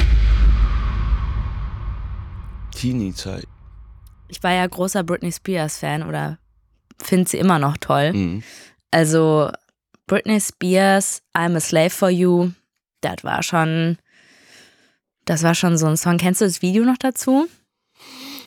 [2.75, 3.47] Teenie-Zeit.
[4.29, 6.39] Ich war ja großer Britney Spears-Fan oder
[7.03, 8.13] finde sie immer noch toll.
[8.13, 8.43] Mhm.
[8.91, 9.51] Also
[10.07, 12.51] Britney Spears, I'm a Slave for You,
[13.01, 13.99] das war schon,
[15.29, 16.17] das war schon so ein Song.
[16.17, 17.47] Kennst du das Video noch dazu?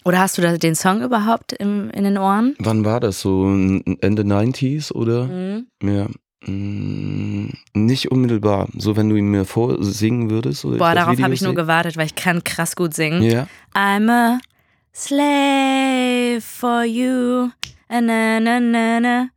[0.03, 2.55] Oder hast du da den Song überhaupt im, in den Ohren?
[2.59, 3.21] Wann war das?
[3.21, 5.25] So Ende 90s oder?
[5.25, 5.67] Mhm.
[5.84, 6.07] Ja.
[6.47, 8.67] Mm, Nicht unmittelbar.
[8.75, 10.65] So, wenn du ihn mir vorsingen würdest.
[10.65, 13.21] Oder Boah, darauf habe ich nur gewartet, weil ich kann krass gut singen.
[13.21, 13.45] Ja.
[13.75, 14.39] I'm a
[14.93, 17.49] slave for you.
[17.89, 19.27] Na, na, na, na.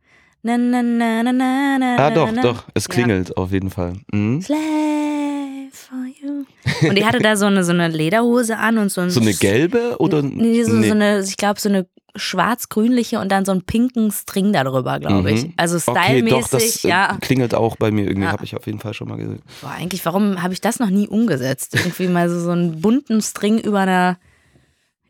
[0.43, 2.63] Na, na, na, na, na, na, Ah, doch, doch.
[2.73, 2.93] Es Ja.
[2.93, 3.93] klingelt auf jeden Fall.
[4.11, 4.41] Mhm.
[4.41, 6.45] Slave for you.
[6.89, 9.09] Und die hatte da so eine, so eine Lederhose an und so ein.
[9.09, 10.21] So eine gelbe oder?
[10.21, 10.87] Nee, so, Nee.
[10.87, 15.31] so eine, ich glaube, so eine schwarz-grünliche und dann so einen pinken String darüber, glaube
[15.31, 15.43] ich.
[15.47, 15.53] Mhm.
[15.57, 17.17] Also Okay, doch, das stylmäßig, äh, ja.
[17.21, 18.05] klingelt auch bei mir.
[18.05, 18.31] Irgendwie Ja.
[18.31, 19.41] habe ich auf jeden Fall schon mal gesehen.
[19.61, 21.75] Boah, eigentlich, warum habe ich das noch nie umgesetzt?
[21.75, 24.17] Irgendwie mal so, so einen bunten String über einer,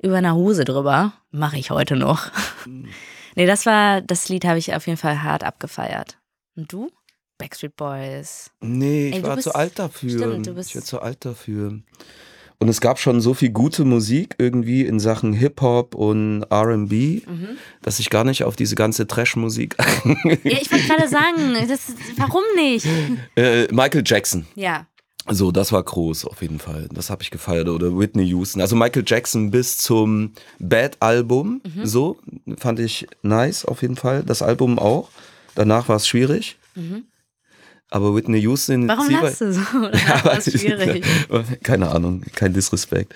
[0.02, 1.14] über einer Hose drüber.
[1.32, 2.32] Mache ich heute noch.
[2.66, 2.88] Mhm.
[3.36, 6.18] nee, das war, das Lied habe ich auf jeden Fall hart abgefeiert.
[6.56, 6.90] Und du?
[7.38, 8.50] Backstreet Boys.
[8.62, 10.10] Nee, ich Ey, war bist- zu alt dafür.
[10.18, 11.80] Stimmt, du bist- ich war zu alt dafür.
[12.58, 17.58] Und es gab schon so viel gute Musik irgendwie in Sachen Hip-Hop und RB, Mhm.
[17.82, 19.76] dass ich gar nicht auf diese ganze Trash-Musik.
[20.44, 22.86] Ja, ich wollte gerade sagen, das, warum nicht?
[23.36, 24.46] äh, Michael Jackson.
[24.56, 24.88] Ja.
[25.28, 26.88] So, das war groß auf jeden Fall.
[26.94, 27.68] Das habe ich gefeiert.
[27.68, 28.62] Oder Whitney Houston.
[28.62, 31.62] Also Michael Jackson bis zum Bad-Album.
[31.66, 31.86] Mhm.
[31.86, 32.18] So,
[32.58, 34.24] fand ich nice auf jeden Fall.
[34.24, 35.10] Das Album auch.
[35.56, 36.58] Danach war es schwierig.
[37.92, 38.84] Aber Whitney Houston.
[38.84, 38.88] Mhm.
[38.88, 39.62] Warum lachst du so?
[39.92, 41.06] Das war schwierig.
[41.64, 43.14] Keine Ahnung, kein Disrespect.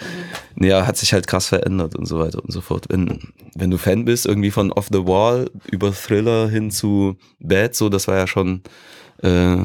[0.55, 0.65] Mhm.
[0.65, 2.85] Ja, hat sich halt krass verändert und so weiter und so fort.
[2.89, 3.19] Wenn,
[3.55, 7.89] wenn du Fan bist, irgendwie von Off the Wall über Thriller hin zu Bad, so,
[7.89, 8.61] das war ja schon
[9.23, 9.57] äh,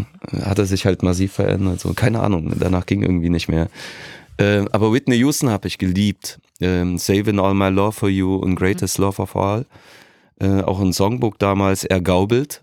[0.43, 1.81] hat er sich halt massiv verändert.
[1.81, 3.69] So, keine Ahnung, danach ging irgendwie nicht mehr.
[4.37, 6.41] Äh, aber Whitney Houston habe ich geliebt.
[6.61, 9.67] Ähm, Saving All My Love for You und Greatest Love of All.
[10.41, 12.63] Äh, auch ein Songbook damals ergaubelt.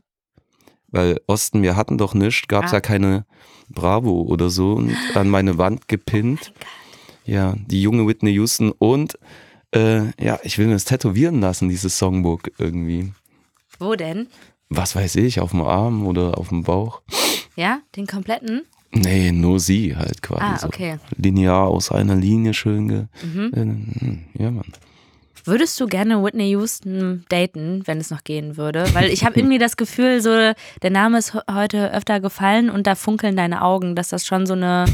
[0.92, 2.76] Weil Osten, wir hatten doch nichts, gab es Ah.
[2.76, 3.26] ja keine
[3.70, 6.54] Bravo oder so und an meine Wand gepinnt.
[7.26, 9.18] Ja, die junge Whitney Houston und
[9.74, 13.14] äh, ja, ich will mir das tätowieren lassen, dieses Songbook irgendwie.
[13.80, 14.28] Wo denn?
[14.70, 17.02] Was weiß ich, auf dem Arm oder auf dem Bauch?
[17.56, 18.64] Ja, den kompletten?
[18.94, 20.44] Nee, nur sie halt quasi.
[20.44, 20.68] Ah, so.
[20.68, 20.98] okay.
[21.16, 23.06] Linear aus einer Linie schön ge.
[23.24, 24.26] Mhm.
[24.36, 24.66] Äh, Ja, Mann.
[25.44, 28.86] Würdest du gerne Whitney Houston daten, wenn es noch gehen würde?
[28.94, 30.30] Weil ich habe irgendwie das Gefühl, so
[30.82, 34.46] der Name ist he- heute öfter gefallen und da funkeln deine Augen, dass das schon
[34.46, 34.86] so eine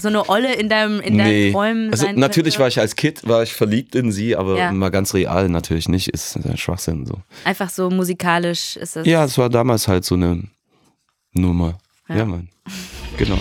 [0.00, 1.52] so eine Olle in deinem in deinen nee.
[1.52, 2.60] Träumen Also natürlich könnte.
[2.60, 4.70] war ich als Kind war ich verliebt in sie, aber Ja.
[4.72, 7.14] mal ganz real natürlich nicht, ist Schwachsinn so.
[7.44, 9.06] einfach so musikalisch ist es.
[9.06, 10.42] Ja, es war damals halt so eine
[11.32, 11.78] Nummer.
[12.08, 12.24] Ja, Ja.
[12.26, 12.48] Mann.
[13.16, 13.38] Genau.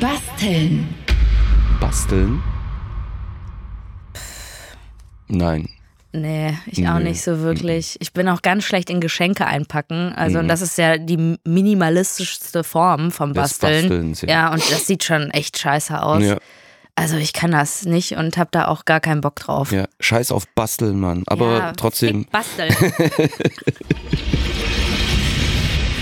[0.00, 0.88] Basteln.
[1.80, 2.42] Basteln?
[5.30, 5.68] Nein.
[6.12, 7.10] Nee, ich auch Nee.
[7.10, 7.96] nicht so wirklich.
[8.00, 10.12] Ich bin auch ganz schlecht in Geschenke einpacken.
[10.16, 10.42] Also, Mhm.
[10.44, 14.14] und das ist ja die minimalistischste Form vom Basteln.
[14.22, 14.28] Ja.
[14.28, 16.22] ja, und das sieht schon echt scheiße aus.
[16.24, 16.36] Ja,
[16.96, 19.70] Also, ich kann das nicht und habe da auch gar keinen Bock drauf.
[19.72, 19.86] ja.
[20.00, 21.22] Scheiß auf Basteln, Mann.
[21.28, 22.26] Aber Ja, trotzdem.
[22.32, 22.74] Basteln.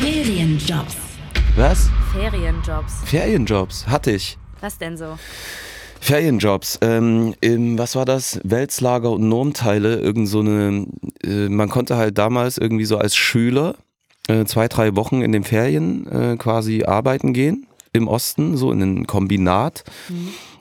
[0.01, 0.97] Ferienjobs.
[1.57, 1.91] Was?
[2.13, 2.93] Ferienjobs.
[3.05, 4.39] Ferienjobs hatte ich.
[4.61, 5.19] Was denn so?
[6.01, 6.79] Ferienjobs.
[6.83, 8.41] Ähm, im, was war das?
[8.45, 9.97] Weltslager und Normteile.
[9.97, 10.87] Irgend so eine.
[11.23, 13.75] Äh, man konnte halt damals irgendwie so als Schüler
[14.29, 17.67] äh, zwei, drei Wochen in den Ferien äh, quasi arbeiten gehen.
[17.93, 19.83] Im Osten, so in einem Kombinat.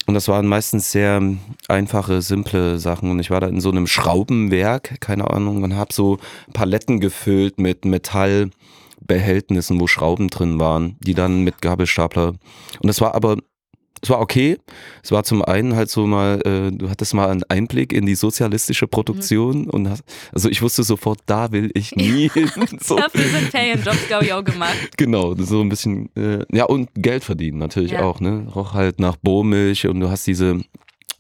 [0.08, 1.22] Und das waren meistens sehr
[1.68, 3.12] einfache, simple Sachen.
[3.12, 6.18] Und ich war da in so einem Schraubenwerk, keine Ahnung, und habe so
[6.54, 12.30] Paletten gefüllt mit Metallbehältnissen, wo Schrauben drin waren, die dann mit Gabelstapler.
[12.30, 13.36] Und das war aber
[14.02, 14.58] es war okay.
[15.04, 18.16] Es war zum einen halt so mal, äh, du hattest mal einen Einblick in die
[18.16, 22.50] sozialistische Produktion und hast, also ich wusste sofort, da will ich nie hin.
[22.82, 24.76] So, Dafür sind Ferienjobs, glaube ich, auch gemacht.
[24.98, 28.02] genau, so ein bisschen, äh, ja und Geld verdienen natürlich Ja.
[28.04, 28.48] auch, ne?
[28.56, 30.62] Roch halt nach Bohrmilch und du hast diese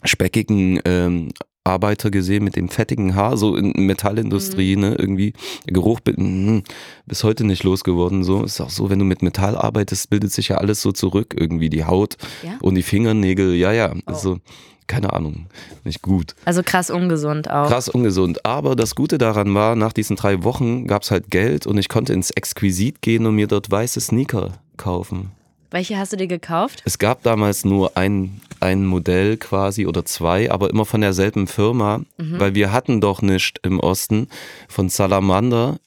[0.03, 1.29] speckigen ähm,
[1.67, 4.81] Arbeiter gesehen mit dem fettigen Haar, so in Metallindustrie, Mhm.
[4.81, 5.33] ne, irgendwie.
[5.65, 6.61] Der Geruch mh,
[7.05, 8.43] bis heute nicht losgeworden, so.
[8.43, 11.69] Ist auch so, wenn du mit Metall arbeitest, bildet sich ja alles so zurück, irgendwie
[11.69, 12.51] die Haut Ja?
[12.61, 13.99] und die Fingernägel, ja, ja, Oh.
[14.05, 14.39] also,
[14.87, 15.47] keine Ahnung,
[15.83, 16.33] nicht gut.
[16.45, 17.67] Also krass ungesund auch.
[17.67, 18.45] Krass ungesund.
[18.45, 22.13] Aber das Gute daran war, nach diesen drei Wochen gab's halt Geld und ich konnte
[22.13, 25.31] ins Exquisit gehen und mir dort weiße Sneaker kaufen.
[25.69, 26.81] Welche hast du dir gekauft?
[26.85, 32.01] Es gab damals nur ein, ein Modell quasi oder zwei, aber immer von derselben Firma,
[32.17, 32.39] Mhm.
[32.39, 34.29] weil wir hatten doch nicht im Osten
[34.69, 35.77] von Salamander.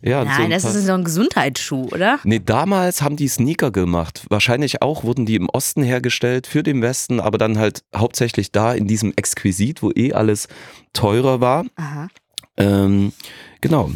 [0.00, 2.20] Ja, so Nein, ein das ist so ein Gesundheitsschuh, oder?
[2.22, 4.24] Nee, damals haben die Sneaker gemacht.
[4.30, 8.72] Wahrscheinlich auch wurden die im Osten hergestellt für den Westen, aber dann halt hauptsächlich da
[8.72, 10.46] in diesem Exquisit, wo eh alles
[10.92, 11.64] teurer war.
[11.74, 12.06] Aha.
[12.56, 13.12] Ähm,
[13.60, 13.90] genau,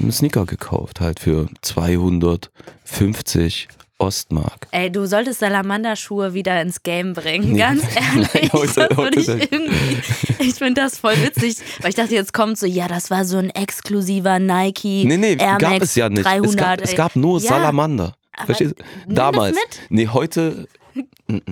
[0.00, 3.66] einen Sneaker gekauft halt für 250
[4.02, 4.66] Ostmark.
[4.72, 7.58] Ey, du solltest Salamanderschuhe wieder ins Game bringen, Nee.
[7.58, 8.52] ganz ehrlich.
[8.76, 10.40] Nein, heute- ich.
[10.40, 13.38] Ich finde das voll witzig, weil ich dachte, jetzt kommt so, ja, das war so
[13.38, 16.24] ein exklusiver Nike Nee, nee, Air gab Max es ja nicht.
[16.24, 16.50] 300.
[16.50, 18.14] es, gab, es gab nur Ja, Salamander.
[18.46, 18.74] Verstehst
[19.06, 19.14] du?
[19.14, 19.54] Damals.
[19.54, 19.80] mit.
[19.90, 20.66] Nee, heute.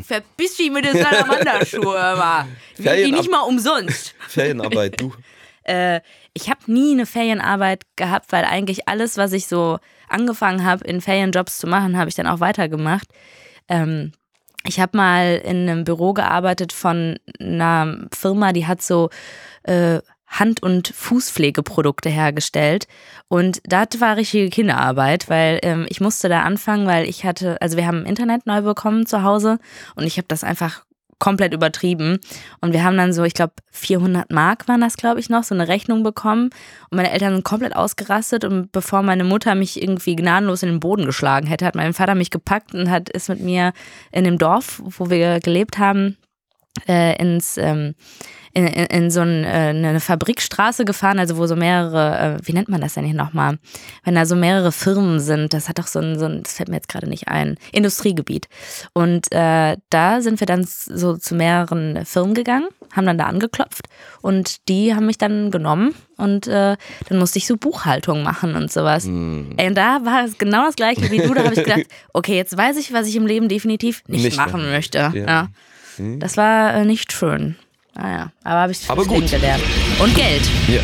[0.03, 2.47] Verpiss dich mit den Salamanderschuhe, aber
[2.79, 4.15] die Ferienab- nicht mal umsonst.
[4.29, 5.13] Ferienarbeit, du.
[5.71, 6.01] Äh,
[6.35, 11.01] ich habe nie eine Ferienarbeit gehabt, weil eigentlich alles, was ich so angefangen habe, in
[11.01, 13.07] Ferienjobs zu machen, habe ich dann auch weitergemacht.
[13.69, 14.13] Ähm,
[14.67, 19.11] ich habe mal in einem Büro gearbeitet von einer Firma, die hat so
[19.63, 22.87] äh, Hand- und Fußpflegeprodukte hergestellt.
[23.29, 27.77] Und das war richtige Kinderarbeit, weil ähm, ich musste da anfangen, weil ich hatte, also
[27.77, 29.59] wir haben Internet neu bekommen zu Hause
[29.95, 30.85] und ich habe das einfach
[31.21, 32.19] komplett übertrieben.
[32.61, 35.55] Und wir haben dann so, ich glaube, 400 Mark waren das, glaube ich, noch, so
[35.55, 36.47] eine Rechnung bekommen.
[36.91, 38.45] Und meine Eltern sind komplett ausgerastet.
[38.45, 42.17] Und bevor meine Mutter mich irgendwie gnadenlos in den Boden geschlagen hätte, hat mein Vater
[42.17, 43.73] mich gepackt und hat ist mit mir
[44.11, 46.17] in dem Dorf, wo wir gelebt haben,
[46.89, 47.95] äh, ins ähm,
[48.53, 52.53] in, in, in so ein, äh, eine Fabrikstraße gefahren, also wo so mehrere, äh, wie
[52.53, 53.59] nennt man das denn hier nochmal?
[54.05, 56.69] Wenn da so mehrere Firmen sind, das hat doch so ein, so ein das fällt
[56.69, 58.49] mir jetzt gerade nicht ein, Industriegebiet.
[58.93, 63.87] Und äh, da sind wir dann so zu mehreren Firmen gegangen, haben dann da angeklopft
[64.21, 66.77] und die haben mich dann genommen und äh,
[67.09, 69.05] dann musste ich so Buchhaltung machen und sowas.
[69.05, 69.55] Hm.
[69.57, 72.37] Ey, und da war es genau das gleiche wie du, da habe ich gedacht, okay,
[72.37, 74.71] jetzt weiß ich, was ich im Leben definitiv nicht, Nicht machen machen.
[74.71, 74.99] möchte.
[74.99, 75.13] Ja.
[75.15, 75.49] Ja.
[76.19, 77.57] Das war äh, nicht schön.
[77.95, 79.31] Naja, aber habe ich Aber gut.
[79.31, 79.63] gelernt.
[79.99, 80.43] Und Geld.
[80.69, 80.81] Ja.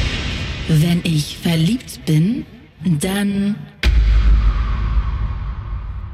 [0.68, 2.44] Wenn ich verliebt bin,
[2.84, 3.54] dann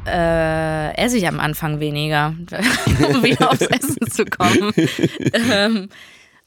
[0.05, 2.34] Äh, esse ich am Anfang weniger,
[3.09, 4.72] um wieder aufs Essen zu kommen.
[5.32, 5.88] ähm,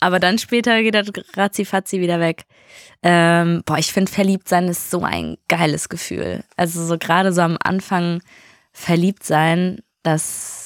[0.02, 2.44] aber dann später geht das ratzifatzi wieder weg.
[3.02, 6.44] Ähm, boah, ich finde, verliebt sein ist so ein geiles Gefühl.
[6.58, 8.22] Also so gerade so am Anfang
[8.74, 10.65] verliebt sein, das,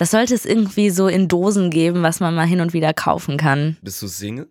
[0.00, 3.36] das sollte es irgendwie so in Dosen geben, was man mal hin und wieder kaufen
[3.36, 3.76] kann.
[3.82, 4.48] Bist du Single?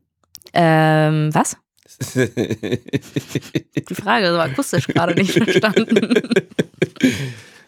[0.53, 1.57] Ähm, was?
[2.15, 6.13] Die Frage ist aber akustisch gerade nicht verstanden.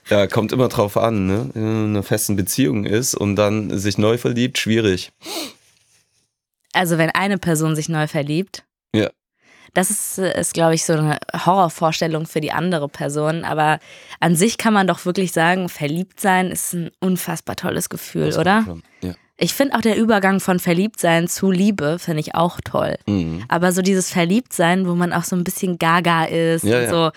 [0.10, 1.50] Ja, kommt immer drauf an, ne?
[1.54, 5.14] Wenn man in einer festen Beziehung ist und dann sich neu verliebt, schwierig.
[6.74, 8.66] Also wenn eine Person sich neu verliebt.
[8.94, 9.10] Ja.
[9.74, 13.46] Das ist, ist glaube ich, so eine Horrorvorstellung für die andere Person.
[13.46, 13.80] Aber
[14.20, 18.66] an sich kann man doch wirklich sagen, verliebt sein ist ein unfassbar tolles Gefühl, oder?
[19.02, 19.14] Ja.
[19.38, 22.98] Ich finde auch der Übergang von Verliebtsein zu Liebe, finde ich auch toll.
[23.08, 23.44] Mhm.
[23.48, 26.90] Aber so dieses Verliebtsein, wo man auch so ein bisschen gaga ist Ja, und ja.
[26.90, 27.12] so,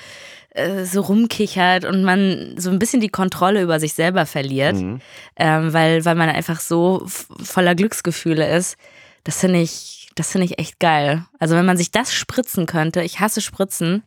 [0.51, 5.01] äh, so rumkichert und man so ein bisschen die Kontrolle über sich selber verliert, Mhm.
[5.37, 8.77] ähm, weil, weil man einfach so voller Glücksgefühle ist.
[9.25, 11.25] Das finde ich, das finde ich echt geil.
[11.39, 14.03] Also wenn man sich das spritzen könnte, ich hasse Spritzen,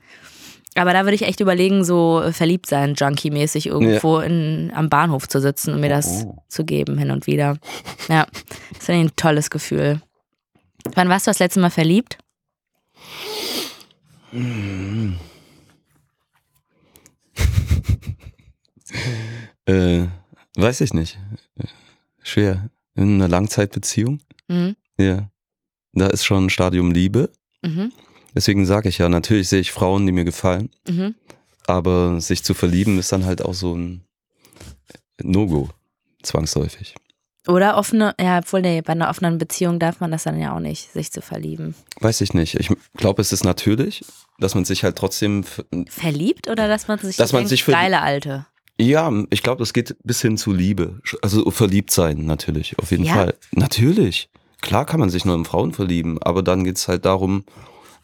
[0.76, 5.39] aber da würde ich echt überlegen, so verliebt sein, Junkie-mäßig irgendwo in, am Bahnhof zu
[5.41, 6.38] sitzen und mir das Oh.
[6.47, 7.58] zu geben hin und wieder.
[8.10, 8.28] Ja,
[8.76, 10.01] das finde ich ein tolles Gefühl.
[10.93, 12.18] Wann warst du das letzte Mal verliebt?
[19.66, 20.05] Äh,
[20.55, 21.18] weiß ich nicht.
[22.24, 22.70] Schwer.
[22.95, 24.22] In einer Langzeitbeziehung?
[24.47, 24.76] Mhm.
[24.97, 25.30] Ja.
[25.97, 27.29] Da ist schon ein Stadium Liebe.
[27.63, 27.91] Mhm.
[28.35, 30.69] Deswegen sage ich ja, natürlich sehe ich Frauen, die mir gefallen.
[30.87, 31.15] Mhm.
[31.65, 34.03] Aber sich zu verlieben ist dann halt auch so ein
[35.21, 35.69] No-Go.
[36.23, 36.95] Zwangsläufig.
[37.47, 40.59] Oder offene, ja, obwohl, nee, bei einer offenen Beziehung darf man das dann ja auch
[40.59, 41.75] nicht, sich zu verlieben.
[42.01, 42.55] Weiß ich nicht.
[42.59, 44.03] Ich glaube, es ist natürlich,
[44.39, 45.45] dass man sich halt trotzdem.
[45.87, 48.45] Verliebt oder dass man sich, Dass man denkt, sich verliebt- geile Alte?
[48.79, 50.99] Ja, ich glaube, das geht bis hin zu Liebe.
[51.21, 53.13] Also verliebt sein, natürlich, auf jeden Ja?
[53.13, 53.33] Fall.
[53.51, 54.29] Natürlich.
[54.62, 57.43] Klar kann man sich nur in Frauen verlieben, aber dann geht es halt darum,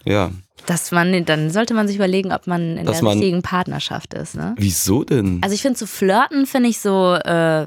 [0.06, 0.32] ja,
[0.66, 4.14] Dass man, dann sollte man sich überlegen, ob man in Dass der man- richtigen Partnerschaft
[4.14, 4.54] ist, ne?
[4.58, 5.40] wieso denn?
[5.42, 7.66] Also ich finde zu flirten finde ich so äh,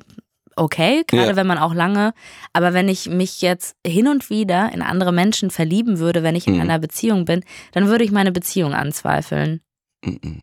[0.55, 1.37] okay, gerade Ja.
[1.37, 2.15] wenn man auch lange,
[2.55, 6.47] aber wenn ich mich jetzt hin und wieder in andere Menschen verlieben würde, wenn ich
[6.47, 6.61] in Mhm.
[6.63, 9.61] einer Beziehung bin, dann würde ich meine Beziehung anzweifeln.
[10.05, 10.41] Mm-mm.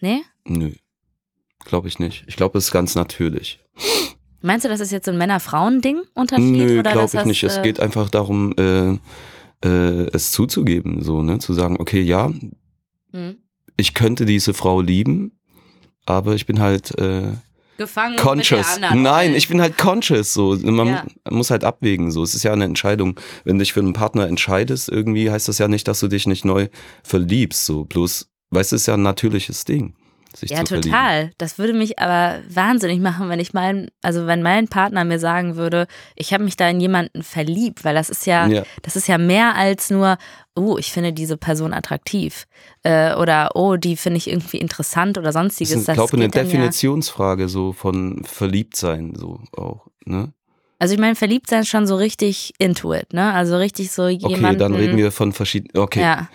[0.00, 0.20] Nee?
[0.46, 0.72] Nö.
[1.64, 2.24] Glaube ich nicht.
[2.26, 3.60] Ich glaube, es ist ganz natürlich.
[4.44, 6.44] Meinst du, das ist jetzt so ein Männer-Frauen-Ding Unterschied?
[6.44, 7.42] Nö, glaube ich das, nicht.
[7.44, 8.90] Es äh, geht einfach darum, äh,
[9.66, 11.38] äh, es zuzugeben, so, ne?
[11.38, 12.30] Zu sagen, okay, ja,
[13.12, 13.36] hm.
[13.78, 15.32] ich könnte diese Frau lieben,
[16.04, 17.28] aber ich bin halt äh,
[17.78, 18.78] gefangen conscious.
[18.94, 20.34] Nein, ich bin halt conscious.
[20.34, 21.04] So, man Ja.
[21.30, 22.10] mu- muss halt abwägen.
[22.10, 23.18] So, es ist ja eine Entscheidung.
[23.44, 26.26] Wenn du dich für einen Partner entscheidest, irgendwie heißt das ja nicht, dass du dich
[26.26, 26.68] nicht neu
[27.02, 27.64] verliebst.
[27.64, 29.94] So, bloß, weißt du, es ist ja ein natürliches Ding,
[30.36, 30.90] sich Ja, zu verlieben.
[30.90, 31.30] total.
[31.38, 35.56] Das würde mich aber wahnsinnig machen, wenn ich mein, also wenn mein Partner mir sagen
[35.56, 38.62] würde, ich habe mich da in jemanden verliebt, weil das ist ja, Ja.
[38.82, 40.16] das ist ja mehr als nur,
[40.56, 42.46] oh, ich finde diese Person attraktiv
[42.82, 45.74] äh, oder oh, die finde ich irgendwie interessant oder Das sonstiges.
[45.76, 49.86] ist, ich glaube, eine dann ja- Definitionsfrage so von Verliebtsein so auch.
[50.04, 50.32] Ne?
[50.78, 53.32] Also ich meine, verliebt sein ist schon so richtig into it, ne?
[53.32, 54.44] Also richtig so jemanden.
[54.44, 55.82] Okay, dann reden wir von verschiedenen.
[55.82, 56.28] Okay, Ja.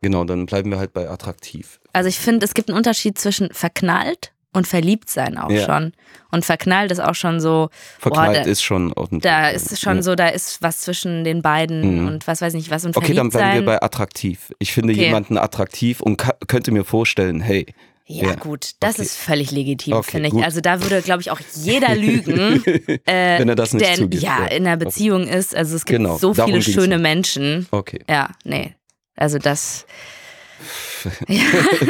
[0.00, 1.80] genau, dann bleiben wir halt bei attraktiv.
[1.96, 5.64] Also ich finde, es gibt einen Unterschied zwischen verknallt und verliebt sein auch Ja.
[5.64, 5.92] schon.
[6.30, 9.22] Und verknallt ist auch schon so, Verknallt da- ist schon ordentlich.
[9.22, 10.02] da ist es schon ja.
[10.02, 12.06] so, da ist was zwischen den beiden Mhm.
[12.08, 12.84] und was weiß ich nicht was.
[12.84, 14.52] Und Okay, dann bleiben wir bei attraktiv.
[14.58, 15.04] Ich finde Okay.
[15.04, 17.66] jemanden attraktiv und könnte mir vorstellen, hey,
[18.08, 18.34] Ja, Ja.
[18.36, 19.02] gut, das Okay.
[19.02, 20.32] ist völlig legitim, Okay, finde ich.
[20.34, 20.44] gut.
[20.44, 22.62] Also da würde, glaube ich, auch jeder lügen,
[23.04, 24.22] äh, wenn er das nicht der zugibt.
[24.22, 25.56] ja in einer Beziehung ist.
[25.56, 26.98] Also es gibt Genau, so viele schöne.
[26.98, 27.66] Menschen.
[27.72, 28.04] Okay.
[28.08, 28.76] Ja, nee.
[29.16, 29.86] Also das.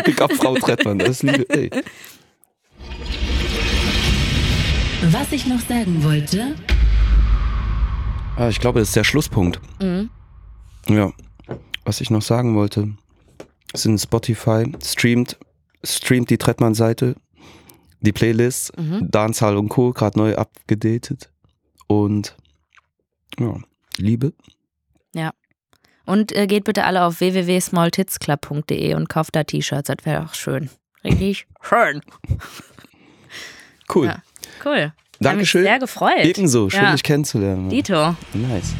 [0.05, 1.47] Big up Frau Trettmann, das ist Liebe.
[1.51, 1.71] Ey.
[5.11, 6.55] Was ich noch sagen wollte,
[8.39, 9.61] Ah, ich glaube, das ist der Schlusspunkt.
[9.81, 10.11] Mhm.
[10.89, 11.11] Ja.
[11.87, 12.91] Was ich noch sagen wollte,
[13.75, 15.39] sind Spotify, streamt,
[15.83, 17.15] streamt die Trettmann-Seite,
[18.03, 19.11] die Playlists, Mhm.
[19.11, 19.93] Dancehall und Co.
[19.93, 21.31] gerade neu abgedatet.
[21.87, 22.37] Und
[23.39, 23.57] ja,
[23.97, 24.35] Liebe.
[26.07, 29.89] Und äh, geht bitte alle auf www.smalltitsclub.de und kauft da T-Shirts.
[29.89, 30.71] Das wäre auch schön.
[31.05, 32.01] Richtig schön.
[33.95, 34.07] Cool.
[34.07, 34.17] Ja.
[34.65, 34.93] Cool.
[35.21, 35.63] Dankeschön.
[35.65, 36.25] sehr gefreut.
[36.25, 36.93] Ebenso, schön Ja.
[36.93, 37.69] dich kennenzulernen.
[37.71, 38.15] Dito.
[38.35, 38.75] Nice.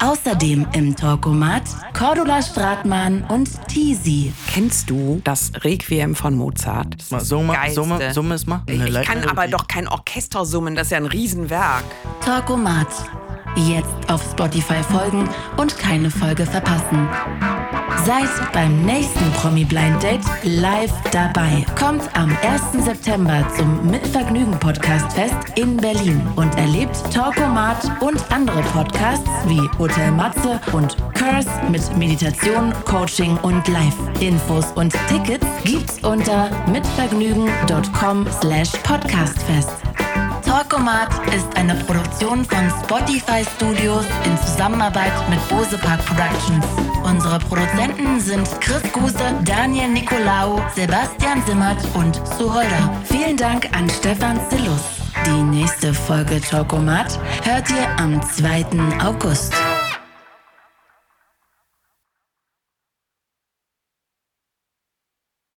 [0.00, 1.62] außerdem im Talkomat
[1.92, 4.32] Cordula Stratmann und Teasy.
[4.52, 6.96] Kennst du Das Requiem von Mozart.
[7.10, 7.54] mal, Summe.
[7.72, 8.62] Summe, Summe ist mal?
[8.66, 11.84] Ich kann aber doch kein Orchester summen, das ist ja ein Riesenwerk.
[12.20, 12.88] Talkomat.
[13.56, 17.08] Jetzt auf Spotify folgen und keine Folge verpassen.
[18.04, 21.64] Seid beim nächsten Promi Blind Date live dabei.
[21.78, 22.84] Kommt am 1.
[22.84, 30.12] September zum Mitvergnügen Podcast Fest in Berlin und erlebt Talkomat und andere Podcasts wie Hotel
[30.12, 33.96] Matze und Curse mit Meditation, Coaching und Live.
[34.20, 40.07] Infos und Tickets gibt's unter mitvergnügen.com slash podcastfest.
[40.48, 46.64] Talkomat ist eine Produktion von Spotify Studios in Zusammenarbeit mit Bose Park Productions.
[47.04, 52.90] Unsere Produzenten sind Chris Guse, Daniel Nicolaou, Sebastian Simmert und Suholder.
[53.04, 54.80] Vielen Dank an Stefan Zillus.
[55.26, 58.64] Die nächste Folge Talkomat hört ihr am 2.
[59.04, 59.52] August.